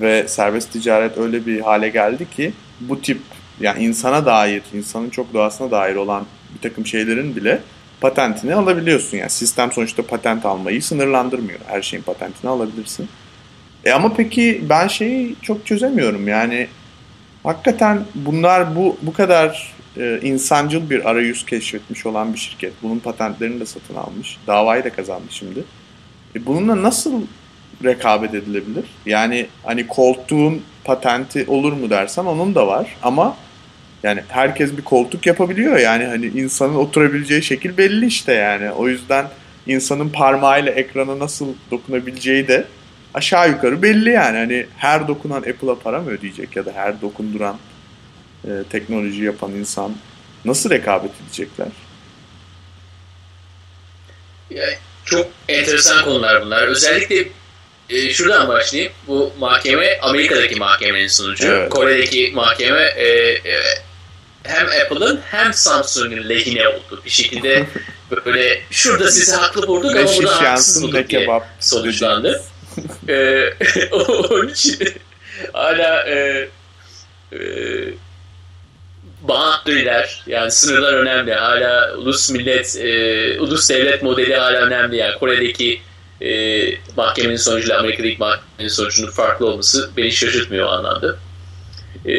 [0.00, 3.18] ve serbest ticaret öyle bir hale geldi ki bu tip
[3.62, 7.60] yani insana dair, insanın çok doğasına dair olan bir takım şeylerin bile
[8.00, 9.16] patentini alabiliyorsun.
[9.16, 11.60] Yani sistem sonuçta patent almayı sınırlandırmıyor.
[11.66, 13.08] Her şeyin patentini alabilirsin.
[13.84, 16.28] E ama peki ben şeyi çok çözemiyorum.
[16.28, 16.66] Yani
[17.42, 22.72] hakikaten bunlar bu bu kadar e, insancıl bir arayüz keşfetmiş olan bir şirket.
[22.82, 24.38] Bunun patentlerini de satın almış.
[24.46, 25.64] Davayı da kazandı şimdi.
[26.36, 27.12] E bununla nasıl
[27.84, 28.84] rekabet edilebilir?
[29.06, 33.36] Yani hani koltuğun patenti olur mu dersen onun da var ama
[34.02, 38.70] yani herkes bir koltuk yapabiliyor yani hani insanın oturabileceği şekil belli işte yani.
[38.70, 39.26] O yüzden
[39.66, 42.64] insanın parmağıyla ekrana nasıl dokunabileceği de
[43.14, 44.38] aşağı yukarı belli yani.
[44.38, 47.58] Hani her dokunan Apple'a para mı ödeyecek ya da her dokunduran
[48.44, 49.96] e, teknoloji yapan insan
[50.44, 51.68] nasıl rekabet edecekler?
[55.04, 56.68] Çok enteresan konular bunlar.
[56.68, 57.28] Özellikle
[57.90, 58.92] e, şuradan başlayayım.
[59.06, 61.48] Bu mahkeme Amerika'daki mahkemenin sonucu.
[61.48, 61.70] Evet.
[61.70, 63.60] Kore'deki mahkeme e, e,
[64.44, 67.02] hem Apple'ın hem Samsung'un lehine oldu.
[67.04, 67.66] Bir şekilde
[68.26, 71.28] böyle şurada sizi haklı bulduk ama burada haksız bulduk diye
[71.60, 72.42] sonuçlandı.
[73.08, 73.54] ee,
[73.90, 74.78] onun için
[75.52, 76.48] hala e,
[77.32, 77.38] e,
[79.22, 81.34] boundary'ler yani sınırlar önemli.
[81.34, 84.96] Hala ulus millet, e, ulus devlet modeli hala önemli.
[84.96, 85.80] Yani Kore'deki
[86.20, 86.30] e,
[86.96, 91.16] mahkemenin sonucuyla Amerika'daki mahkemenin sonucunun farklı olması beni şaşırtmıyor o anlamda.
[92.06, 92.12] E,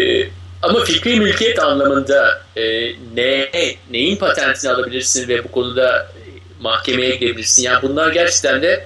[0.64, 3.50] ama fikri mülkiyet anlamında e, ne
[3.92, 6.12] neyin patentini alabilirsin ve bu konuda
[6.60, 7.64] mahkemeye gidebilirsin.
[7.64, 8.86] Yani bunlar gerçekten de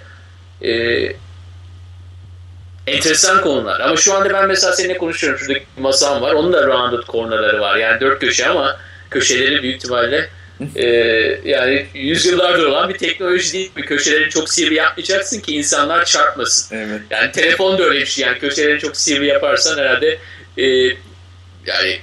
[0.62, 0.72] e,
[2.88, 3.80] enteresan konular.
[3.80, 5.40] Ama şu anda ben mesela seninle konuşuyorum.
[5.40, 6.34] Şurada masam var.
[6.34, 7.76] Onun da rounded cornerları var.
[7.76, 8.78] Yani dört köşe ama
[9.10, 10.30] köşeleri büyük ihtimalle
[10.76, 10.86] e,
[11.46, 13.82] yani yüzyıllardır olan bir teknoloji değil mi?
[13.82, 16.76] Köşeleri çok sivri yapmayacaksın ki insanlar çarpmasın.
[16.76, 17.02] Evet.
[17.10, 18.26] Yani telefon da öyle bir şey.
[18.26, 20.20] Yani köşeleri çok sivri yaparsan herhalde
[20.58, 20.98] e,
[21.68, 22.00] yani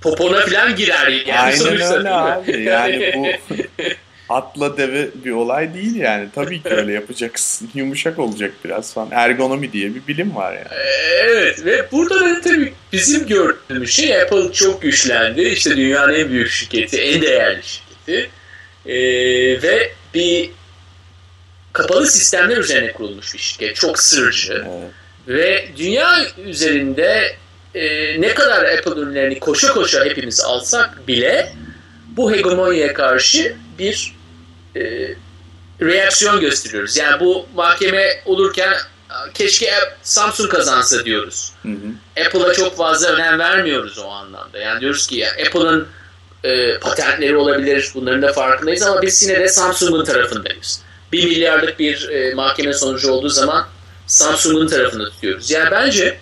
[0.00, 2.62] popona falan girer yani Aynen sonuçta, öyle abi.
[2.62, 3.54] Yani bu
[4.30, 6.28] atla deve bir olay değil yani.
[6.34, 7.70] Tabii ki öyle yapacaksın.
[7.74, 9.08] Yumuşak olacak biraz falan.
[9.12, 10.80] Ergonomi diye bir bilim var yani.
[11.24, 15.42] Evet ve burada da tabii bizim gördüğümüz şey Apple çok güçlendi.
[15.42, 18.30] İşte dünyanın en büyük şirketi, en değerli şirketi.
[18.86, 18.92] Ee,
[19.62, 20.50] ve bir
[21.72, 23.76] kapalı sistemler üzerine kurulmuş bir şirket.
[23.76, 24.64] Çok sırcı.
[24.68, 24.90] Evet.
[25.28, 27.36] Ve dünya üzerinde
[27.74, 31.52] e, ne kadar Apple ürünlerini koşa koşa hepimiz alsak bile
[32.06, 34.14] bu hegemonyaya karşı bir
[34.76, 34.80] e,
[35.80, 36.96] reaksiyon gösteriyoruz.
[36.96, 38.74] Yani bu mahkeme olurken
[39.34, 39.70] keşke
[40.02, 41.52] Samsung kazansa diyoruz.
[42.26, 44.58] Apple'a çok fazla önem vermiyoruz o anlamda.
[44.58, 45.88] Yani diyoruz ki Apple'ın
[46.44, 50.82] e, patentleri olabilir, bunların da farkındayız ama biz yine de Samsung'un tarafındayız.
[51.12, 53.66] Bir milyarlık bir e, mahkeme sonucu olduğu zaman
[54.06, 55.50] Samsung'un tarafını tutuyoruz.
[55.50, 56.18] Yani bence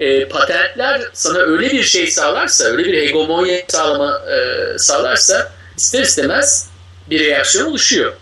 [0.00, 6.70] e, patentler sana öyle bir şey sağlarsa, öyle bir hegemonya sağlama e, sağlarsa ister istemez
[7.10, 8.12] bir reaksiyon oluşuyor.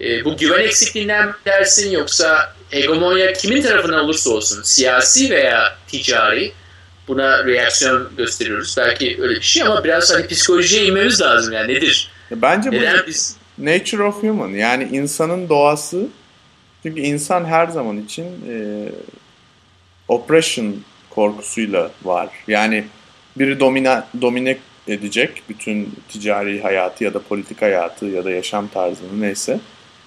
[0.00, 6.52] E, bu güven eksikliğinden mi dersin yoksa hegemonya kimin tarafından olursa olsun siyasi veya ticari
[7.08, 8.74] buna reaksiyon gösteriyoruz.
[8.78, 12.10] Belki öyle bir şey ama biraz hani psikolojiye inmemiz lazım yani nedir?
[12.30, 13.36] Bence Neden bu biz...
[13.58, 16.06] nature of human yani insanın doğası
[16.82, 18.54] çünkü insan her zaman için e,
[20.08, 20.74] oppression
[21.10, 22.28] korkusuyla var.
[22.48, 22.84] Yani
[23.38, 24.56] biri domine, domine
[24.88, 29.60] edecek bütün ticari hayatı ya da politik hayatı ya da yaşam tarzını neyse.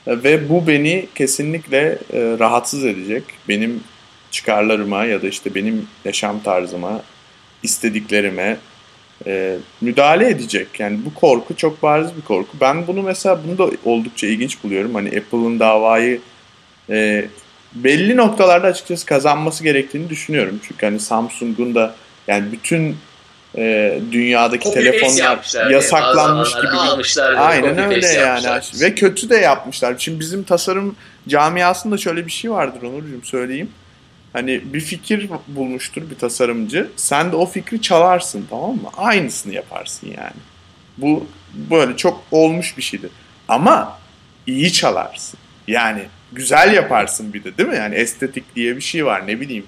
[0.07, 3.23] Ve bu beni kesinlikle e, rahatsız edecek.
[3.47, 3.83] Benim
[4.31, 7.01] çıkarlarıma ya da işte benim yaşam tarzıma,
[7.63, 8.57] istediklerime
[9.25, 10.67] e, müdahale edecek.
[10.79, 12.57] Yani bu korku çok bariz bir korku.
[12.61, 14.95] Ben bunu mesela bunu da oldukça ilginç buluyorum.
[14.95, 16.21] Hani Apple'ın davayı
[16.89, 17.25] e,
[17.83, 20.59] belli noktalarda açıkçası kazanması gerektiğini düşünüyorum.
[20.67, 21.95] Çünkü hani Samsung'un da
[22.27, 22.97] yani bütün
[23.57, 26.67] e, dünyadaki copy telefonlar yasaklanmış gibi.
[26.67, 28.61] Almışlar, Aynen öyle yani.
[28.81, 29.95] Ve kötü de yapmışlar.
[29.97, 30.95] Şimdi bizim tasarım
[31.27, 33.69] camiasında şöyle bir şey vardır Onurcuğum söyleyeyim.
[34.33, 36.87] Hani bir fikir bulmuştur bir tasarımcı.
[36.95, 38.89] Sen de o fikri çalarsın tamam mı?
[38.97, 40.37] Aynısını yaparsın yani.
[40.97, 43.11] Bu böyle çok olmuş bir şeydir.
[43.47, 43.97] Ama
[44.47, 45.39] iyi çalarsın.
[45.67, 46.01] Yani
[46.33, 47.75] güzel yaparsın bir de değil mi?
[47.75, 49.65] Yani estetik diye bir şey var ne bileyim.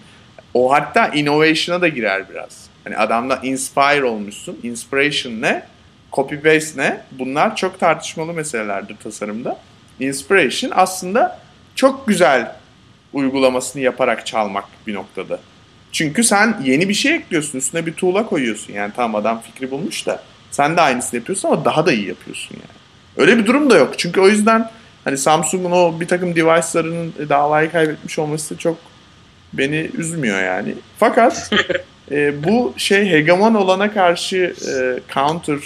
[0.53, 2.70] O hatta innovation'a da girer biraz.
[2.84, 4.60] Hani adamla inspire olmuşsun.
[4.64, 5.64] Inspiration ne?
[6.14, 7.01] Copy paste ne?
[7.12, 9.60] Bunlar çok tartışmalı meselelerdir tasarımda.
[9.99, 11.39] Inspiration aslında
[11.76, 12.55] çok güzel
[13.14, 15.39] uygulamasını yaparak çalmak bir noktada.
[15.91, 17.57] Çünkü sen yeni bir şey ekliyorsun.
[17.57, 18.74] Üstüne bir tuğla koyuyorsun.
[18.74, 22.55] Yani tamam adam fikri bulmuş da sen de aynısını yapıyorsun ama daha da iyi yapıyorsun
[22.55, 22.80] yani.
[23.18, 23.93] Öyle bir durum da yok.
[23.99, 24.70] Çünkü o yüzden
[25.04, 28.78] hani Samsung'un o bir takım device'larının davayı kaybetmiş olması çok
[29.54, 30.76] beni üzmüyor yani.
[31.00, 31.52] Fakat
[32.12, 35.60] e, bu şey hegemon olana karşı e, counter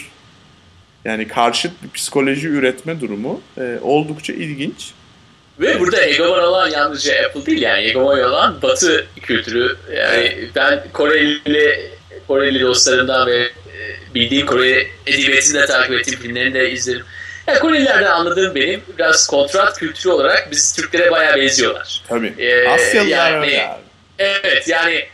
[1.06, 4.92] yani karşıt bir psikoloji üretme durumu e, oldukça ilginç.
[5.60, 9.78] Ve burada hegemon olan yalnızca Apple değil yani hegemon olan Batı kültürü.
[9.96, 11.92] Yani ben Koreli
[12.28, 13.52] Koreli dostlarımdan ve e,
[14.16, 17.06] bildiğim Kore edebiyatını da takip ettiğim filmlerini de izlerim.
[17.48, 22.02] Yani Korelilerden anladığım benim biraz kontrat kültürü olarak biz Türklere bayağı benziyorlar.
[22.08, 22.34] Tabii.
[22.38, 23.82] Ee, Asyalılar yani, öyle abi.
[24.20, 25.06] Evet yani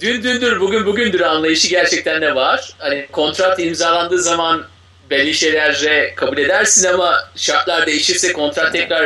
[0.00, 2.70] dün dündür bugün bugündür anlayışı gerçekten de var.
[2.78, 4.66] Hani kontrat imzalandığı zaman
[5.10, 9.04] belli şeylerce kabul edersin ama şartlar değişirse kontrat tekrar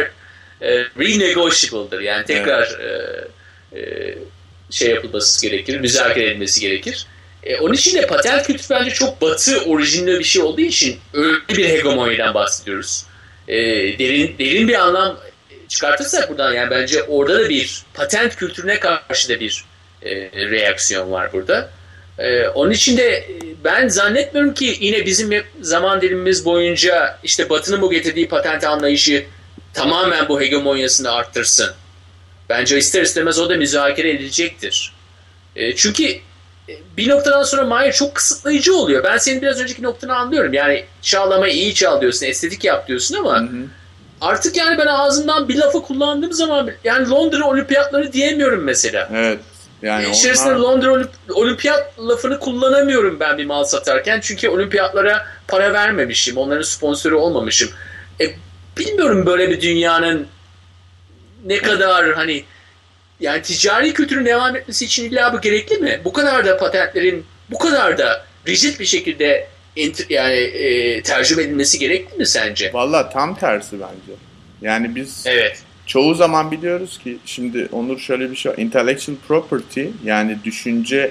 [0.61, 2.01] e, renegotiable'dır.
[2.01, 3.29] Yani tekrar evet.
[3.73, 4.15] e, e,
[4.71, 7.07] şey yapılması gerekir, müzakere edilmesi gerekir.
[7.45, 11.39] E, onun için de patent kültürü bence çok batı orijinli bir şey olduğu için öyle
[11.49, 13.05] bir hegemonyadan bahsediyoruz.
[13.49, 13.57] E,
[13.99, 15.19] derin, derin bir anlam
[15.69, 19.65] çıkartırsak buradan yani bence orada da bir patent kültürüne karşı da bir
[20.03, 21.71] e, reaksiyon var burada.
[22.19, 23.25] E, onun için de e,
[23.65, 29.25] ben zannetmiyorum ki yine bizim zaman dilimimiz boyunca işte Batı'nın bu getirdiği patent anlayışı
[29.75, 31.71] tamamen bu hegemonyasını arttırsın.
[32.49, 34.93] Bence ister istemez o da müzakere edilecektir.
[35.57, 36.19] E, çünkü
[36.69, 39.05] bir noktadan sonra Mahir çok kısıtlayıcı oluyor.
[39.05, 40.53] Ben senin biraz önceki noktanı anlıyorum.
[40.53, 43.67] Yani çağlama iyi çal diyorsun, estetik yap diyorsun ama hı hı.
[44.21, 49.09] artık yani ben ağzımdan bir lafı kullandığım zaman yani Londra olimpiyatları diyemiyorum mesela.
[49.15, 49.39] Evet.
[49.83, 50.61] Yani İçerisinde onlar...
[50.61, 54.21] Londra olimpiyat lafını kullanamıyorum ben bir mal satarken.
[54.21, 56.37] Çünkü olimpiyatlara para vermemişim.
[56.37, 57.71] Onların sponsoru olmamışım.
[58.21, 58.25] E,
[58.79, 60.27] bilmiyorum böyle bir dünyanın
[61.45, 62.45] ne kadar hani
[63.23, 66.01] yani ticari kültürün devam etmesi için illa bu gerekli mi?
[66.05, 69.47] Bu kadar da patentlerin bu kadar da rigid bir şekilde
[70.09, 72.73] yani e, tercüme edilmesi gerekli mi sence?
[72.73, 74.13] Valla tam tersi bence.
[74.63, 78.59] Yani biz evet çoğu zaman biliyoruz ki şimdi Onur şöyle bir şey var.
[78.59, 81.11] Intellectual property yani düşünce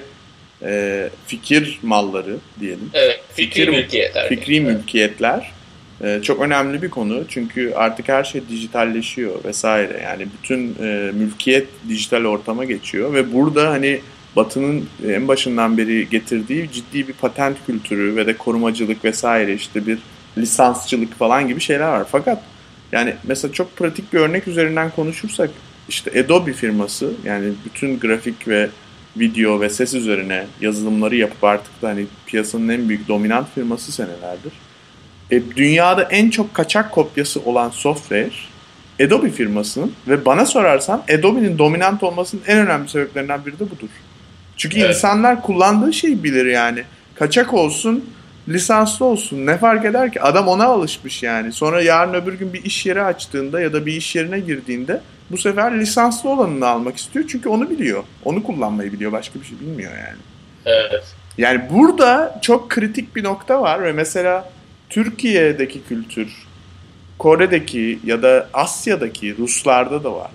[0.62, 2.90] e, fikir malları diyelim.
[2.94, 4.28] Evet, fikri, fikir, mülkiyetler.
[4.28, 4.66] Fikri evet.
[4.66, 5.52] mülkiyetler
[6.22, 10.00] çok önemli bir konu çünkü artık her şey dijitalleşiyor vesaire.
[10.04, 14.00] Yani bütün e, mülkiyet dijital ortama geçiyor ve burada hani
[14.36, 19.98] Batı'nın en başından beri getirdiği ciddi bir patent kültürü ve de korumacılık vesaire işte bir
[20.38, 22.06] lisansçılık falan gibi şeyler var.
[22.12, 22.42] Fakat
[22.92, 25.50] yani mesela çok pratik bir örnek üzerinden konuşursak
[25.88, 28.70] işte Adobe firması yani bütün grafik ve
[29.16, 34.52] video ve ses üzerine yazılımları yapıp artık da hani piyasanın en büyük dominant firması senelerdir.
[35.30, 38.30] E, dünyada en çok kaçak kopyası olan software
[39.06, 43.88] Adobe firmasının ve bana sorarsan Adobe'nin dominant olmasının en önemli sebeplerinden biri de budur.
[44.56, 44.88] Çünkü evet.
[44.88, 46.84] insanlar kullandığı şeyi bilir yani.
[47.14, 48.04] Kaçak olsun,
[48.48, 50.22] lisanslı olsun ne fark eder ki?
[50.22, 51.52] Adam ona alışmış yani.
[51.52, 55.00] Sonra yarın öbür gün bir iş yeri açtığında ya da bir iş yerine girdiğinde
[55.30, 57.24] bu sefer lisanslı olanını almak istiyor.
[57.28, 58.04] Çünkü onu biliyor.
[58.24, 59.12] Onu kullanmayı biliyor.
[59.12, 60.18] Başka bir şey bilmiyor yani.
[60.66, 61.04] Evet.
[61.38, 64.50] Yani burada çok kritik bir nokta var ve mesela
[64.92, 66.32] Türkiye'deki kültür,
[67.18, 70.30] Kore'deki ya da Asya'daki Ruslarda da var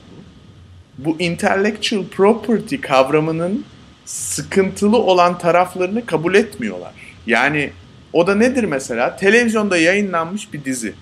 [0.98, 1.06] bu.
[1.06, 3.66] Bu intellectual property kavramının
[4.06, 6.94] sıkıntılı olan taraflarını kabul etmiyorlar.
[7.28, 7.72] Yani
[8.14, 9.16] o da nedir mesela?
[9.16, 10.94] Televizyonda yayınlanmış bir dizi.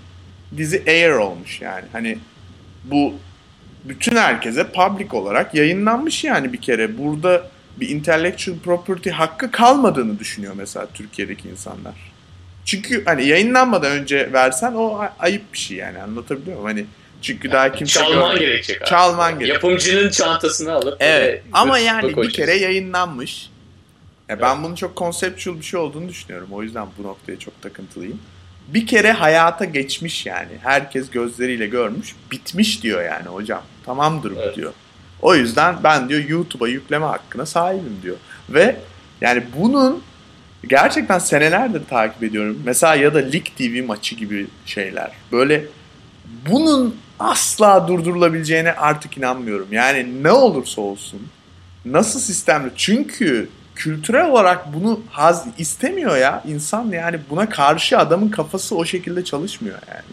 [0.57, 1.85] Dizi air olmuş yani.
[1.91, 2.17] Hani
[2.83, 3.13] bu
[3.85, 6.97] bütün herkese public olarak yayınlanmış yani bir kere.
[6.97, 7.49] Burada
[7.79, 12.14] bir intellectual property hakkı kalmadığını düşünüyor mesela Türkiye'deki insanlar.
[12.65, 16.65] Çünkü hani yayınlanmadan önce versen o ayıp bir şey yani anlatabiliyor muyum?
[16.65, 16.85] Hani
[17.21, 18.81] çünkü daha kimse çalman gerekecek.
[18.81, 18.89] Abi.
[18.89, 19.53] Çalman gerekecek.
[19.53, 21.43] Yapımcının çantasını alıp Evet.
[21.53, 23.49] Ama yani bir kere yayınlanmış.
[24.29, 26.47] Ya ben bunun çok conceptual bir şey olduğunu düşünüyorum.
[26.51, 28.19] O yüzden bu noktaya çok takıntılıyım.
[28.67, 30.51] Bir kere hayata geçmiş yani.
[30.63, 32.15] Herkes gözleriyle görmüş.
[32.31, 33.61] Bitmiş diyor yani hocam.
[33.85, 34.55] Tamamdır bu evet.
[34.55, 34.73] diyor.
[35.21, 38.17] O yüzden ben diyor YouTube'a yükleme hakkına sahibim diyor.
[38.49, 38.75] Ve
[39.21, 40.03] yani bunun
[40.67, 42.61] gerçekten senelerdir takip ediyorum.
[42.65, 45.11] Mesela ya da Lig TV maçı gibi şeyler.
[45.31, 45.65] Böyle
[46.49, 49.67] bunun asla durdurulabileceğine artık inanmıyorum.
[49.71, 51.27] Yani ne olursa olsun
[51.85, 58.75] nasıl sistemli çünkü kültürel olarak bunu haz istemiyor ya insan yani buna karşı adamın kafası
[58.75, 60.05] o şekilde çalışmıyor yani.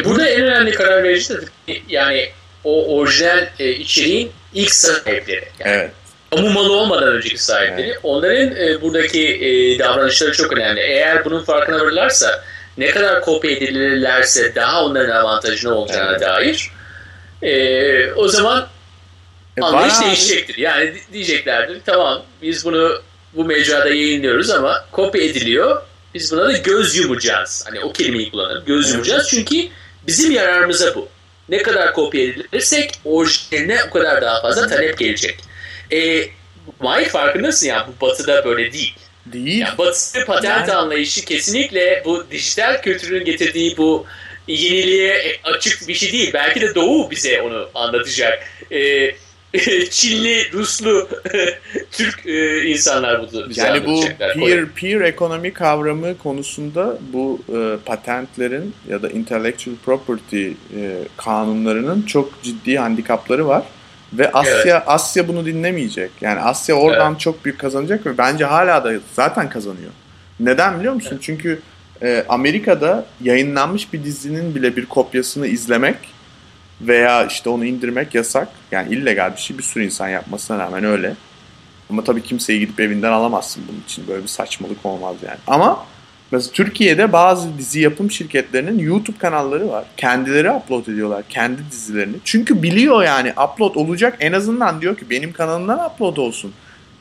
[0.00, 1.40] E burada en önemli karar verici de
[1.88, 2.28] yani
[2.64, 5.48] o orijinal e, içeriğin ilk sahipleri.
[5.58, 5.92] Yani evet.
[6.30, 7.86] Kamu malı olmadan önceki sahipleri.
[7.86, 7.98] Evet.
[8.02, 10.80] Onların e, buradaki e, davranışları çok önemli.
[10.80, 12.44] Eğer bunun farkına varırlarsa
[12.78, 16.20] ne kadar kopya edilirlerse daha onların avantajına olacağına evet.
[16.20, 16.70] dair
[17.42, 18.68] e, o zaman
[19.56, 20.06] e, anlayış bana...
[20.06, 20.56] değişecektir.
[20.56, 23.02] Yani diyeceklerdir tamam biz bunu
[23.32, 25.82] bu mecrada yayınlıyoruz ama kopya ediliyor.
[26.14, 27.64] Biz buna da göz yumacağız.
[27.66, 28.64] Hani o kelimeyi kullanırım.
[28.64, 28.94] Göz evet.
[28.94, 29.56] yumacağız çünkü
[30.06, 31.08] bizim yararımıza bu.
[31.48, 35.49] Ne kadar kopya edilirsek orijinaline o kadar daha fazla talep gelecek.
[35.92, 36.28] E,
[36.80, 38.94] Mahir farkındasın ya bu batıda böyle değil.
[39.26, 39.60] Değil.
[39.60, 40.72] Yani batı patent yani...
[40.72, 44.06] anlayışı kesinlikle bu dijital kültürün getirdiği bu
[44.48, 46.30] yeniliğe açık bir şey değil.
[46.34, 48.48] Belki de Doğu bize onu anlatacak.
[48.72, 49.14] Ee,
[49.90, 51.08] Çinli, Ruslu,
[51.92, 58.74] Türk e, insanlar bunu bize Yani bu peer, peer ekonomi kavramı konusunda bu e, patentlerin
[58.88, 60.52] ya da intellectual property e,
[61.16, 63.64] kanunlarının çok ciddi handikapları var.
[64.12, 64.82] Ve Asya evet.
[64.86, 66.10] Asya bunu dinlemeyecek.
[66.20, 67.20] Yani Asya oradan evet.
[67.20, 69.90] çok büyük kazanacak ve bence hala da zaten kazanıyor.
[70.40, 71.10] Neden biliyor musun?
[71.12, 71.22] Evet.
[71.22, 71.60] Çünkü
[72.02, 75.96] e, Amerika'da yayınlanmış bir dizinin bile bir kopyasını izlemek
[76.80, 78.48] veya işte onu indirmek yasak.
[78.72, 81.14] Yani illegal bir şey bir sürü insan yapmasına rağmen öyle.
[81.90, 84.08] Ama tabii kimseyi gidip evinden alamazsın bunun için.
[84.08, 85.38] Böyle bir saçmalık olmaz yani.
[85.46, 85.86] Ama
[86.32, 89.84] Mesela Türkiye'de bazı dizi yapım şirketlerinin YouTube kanalları var.
[89.96, 92.16] Kendileri upload ediyorlar kendi dizilerini.
[92.24, 96.52] Çünkü biliyor yani upload olacak en azından diyor ki benim kanalımdan upload olsun.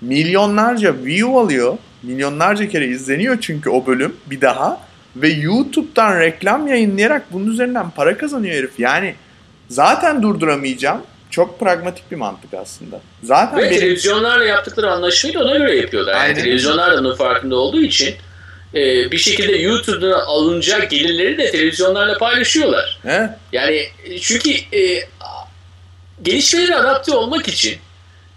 [0.02, 1.78] Milyonlarca view alıyor.
[2.04, 4.82] Milyonlarca kere izleniyor çünkü o bölüm bir daha.
[5.16, 8.80] Ve YouTube'dan reklam yayınlayarak bunun üzerinden para kazanıyor herif.
[8.80, 9.16] Yani
[9.70, 11.02] zaten durduramayacağım.
[11.30, 13.00] Çok pragmatik bir mantık aslında.
[13.24, 13.80] Zaten Ve benim...
[13.80, 16.14] televizyonlarla yaptıkları da ona göre yapıyorlar.
[16.14, 18.16] Yani televizyonlar da bunun farkında olduğu için
[18.76, 23.00] e, bir şekilde YouTube'dan alınacak gelirleri de televizyonlarla paylaşıyorlar.
[23.04, 23.30] He?
[23.52, 23.90] Yani
[24.22, 25.08] çünkü e,
[26.22, 27.78] gelişmelere adapte olmak için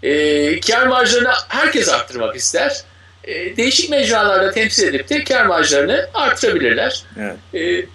[0.03, 2.83] e, kar marjlarını herkes arttırmak ister.
[3.23, 7.03] E, değişik mecralarda temsil edip de kar marjlarını arttırabilirler.
[7.19, 7.37] Evet.
[7.53, 7.85] E,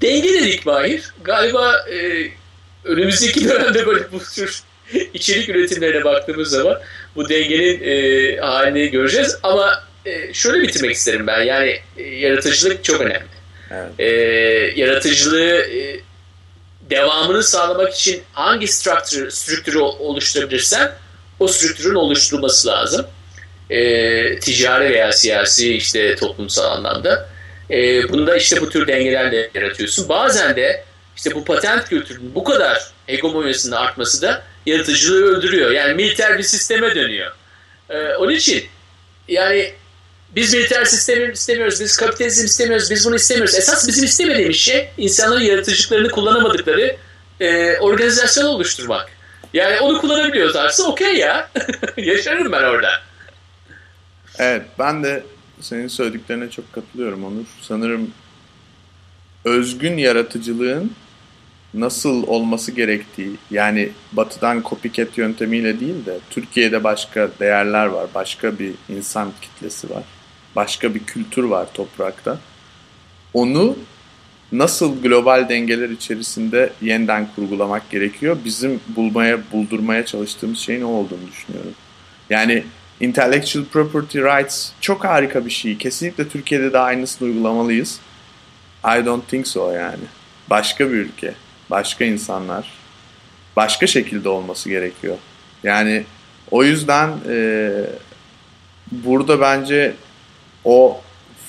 [0.00, 1.14] denge dedik Mahir.
[1.24, 2.28] Galiba e,
[2.84, 4.62] önümüzdeki dönemde böyle bu tür
[5.14, 6.80] içerik üretimlerine baktığımız zaman
[7.16, 9.38] bu dengenin e, halini göreceğiz.
[9.42, 9.87] Ama e,
[10.32, 11.42] şöyle bitirmek isterim ben.
[11.42, 13.26] Yani e, yaratıcılık çok önemli.
[13.70, 13.92] Evet.
[13.98, 14.06] E,
[14.80, 16.00] yaratıcılığı e,
[16.90, 20.92] devamını sağlamak için hangi structure, strüktürü oluşturabilirsen
[21.40, 23.06] o strüktürün oluşturulması lazım.
[23.70, 27.28] E, ticari veya siyasi işte toplumsal anlamda.
[27.70, 30.08] E, bunda işte bu tür dengelerle yaratıyorsun.
[30.08, 30.84] Bazen de
[31.16, 35.70] işte bu patent kültürünün bu kadar hegemonyasının artması da yaratıcılığı öldürüyor.
[35.70, 37.32] Yani militer bir sisteme dönüyor.
[37.90, 38.64] E, onun için
[39.28, 39.72] yani
[40.36, 43.54] biz militer sistemi istemiyoruz, biz kapitalizm istemiyoruz, biz bunu istemiyoruz.
[43.54, 46.96] Esas bizim istemediğimiz şey insanların yaratıcılıklarını kullanamadıkları
[47.40, 49.08] e, organizasyon oluşturmak.
[49.52, 51.50] Yani onu kullanabiliyorlarsa okey ya.
[51.96, 52.90] Yaşarım ben orada.
[54.38, 55.22] Evet ben de
[55.60, 57.46] senin söylediklerine çok katılıyorum Onur.
[57.62, 58.10] Sanırım
[59.44, 60.92] özgün yaratıcılığın
[61.74, 68.74] nasıl olması gerektiği yani batıdan copycat yöntemiyle değil de Türkiye'de başka değerler var, başka bir
[68.88, 70.02] insan kitlesi var,
[70.56, 72.38] başka bir kültür var toprakta.
[73.34, 73.76] Onu
[74.52, 78.36] nasıl global dengeler içerisinde yeniden kurgulamak gerekiyor?
[78.44, 81.74] Bizim bulmaya, buldurmaya çalıştığımız şeyin o olduğunu düşünüyorum.
[82.30, 82.64] Yani
[83.00, 85.78] intellectual property rights çok harika bir şey.
[85.78, 88.00] Kesinlikle Türkiye'de de aynısını uygulamalıyız.
[88.84, 90.04] I don't think so yani.
[90.50, 91.34] Başka bir ülke,
[91.70, 92.72] başka insanlar,
[93.56, 95.16] başka şekilde olması gerekiyor.
[95.62, 96.04] Yani
[96.50, 97.70] o yüzden e,
[98.92, 99.94] burada bence
[100.68, 101.00] o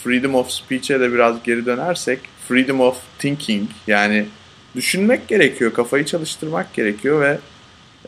[0.03, 4.25] freedom of speech'e de biraz geri dönersek freedom of thinking yani
[4.75, 7.39] düşünmek gerekiyor, kafayı çalıştırmak gerekiyor ve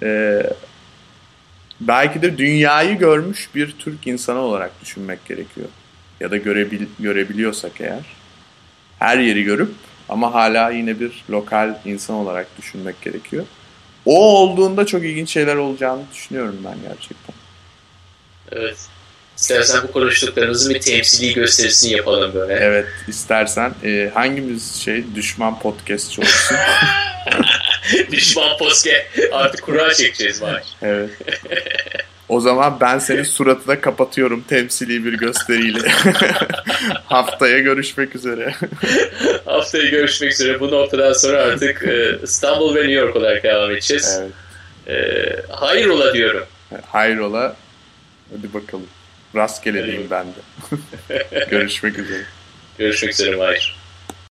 [0.03, 0.43] e,
[1.81, 5.67] belki de dünyayı görmüş bir Türk insanı olarak düşünmek gerekiyor.
[6.19, 8.05] Ya da görebil, görebiliyorsak eğer.
[8.99, 9.71] Her yeri görüp
[10.09, 13.45] ama hala yine bir lokal insan olarak düşünmek gerekiyor.
[14.05, 17.35] O olduğunda çok ilginç şeyler olacağını düşünüyorum ben gerçekten.
[18.51, 18.87] Evet.
[19.37, 22.53] İstersen bu konuştuklarımızın bir temsili gösterisini yapalım böyle.
[22.53, 23.73] Evet istersen.
[23.83, 26.57] E, hangimiz şey düşman podcastçı olsun?
[28.11, 28.87] düşman podcast.
[29.31, 30.63] Artık kura çekeceğiz var.
[30.81, 31.09] Evet.
[32.31, 35.87] O zaman ben senin suratına kapatıyorum temsili bir gösteriyle.
[37.05, 38.53] Haftaya görüşmek üzere.
[39.45, 40.59] Haftaya görüşmek üzere.
[40.59, 44.19] Bu noktadan sonra artık e, İstanbul ve New York olarak devam edeceğiz.
[44.21, 44.31] Evet.
[44.87, 46.45] E, hayrola diyorum.
[46.87, 47.55] Hayrola.
[48.31, 48.87] Hadi bakalım.
[49.35, 51.45] Rastgele diyeyim ben de.
[51.49, 52.23] Görüşmek üzere.
[52.77, 53.80] Görüşmek üzere Mahir.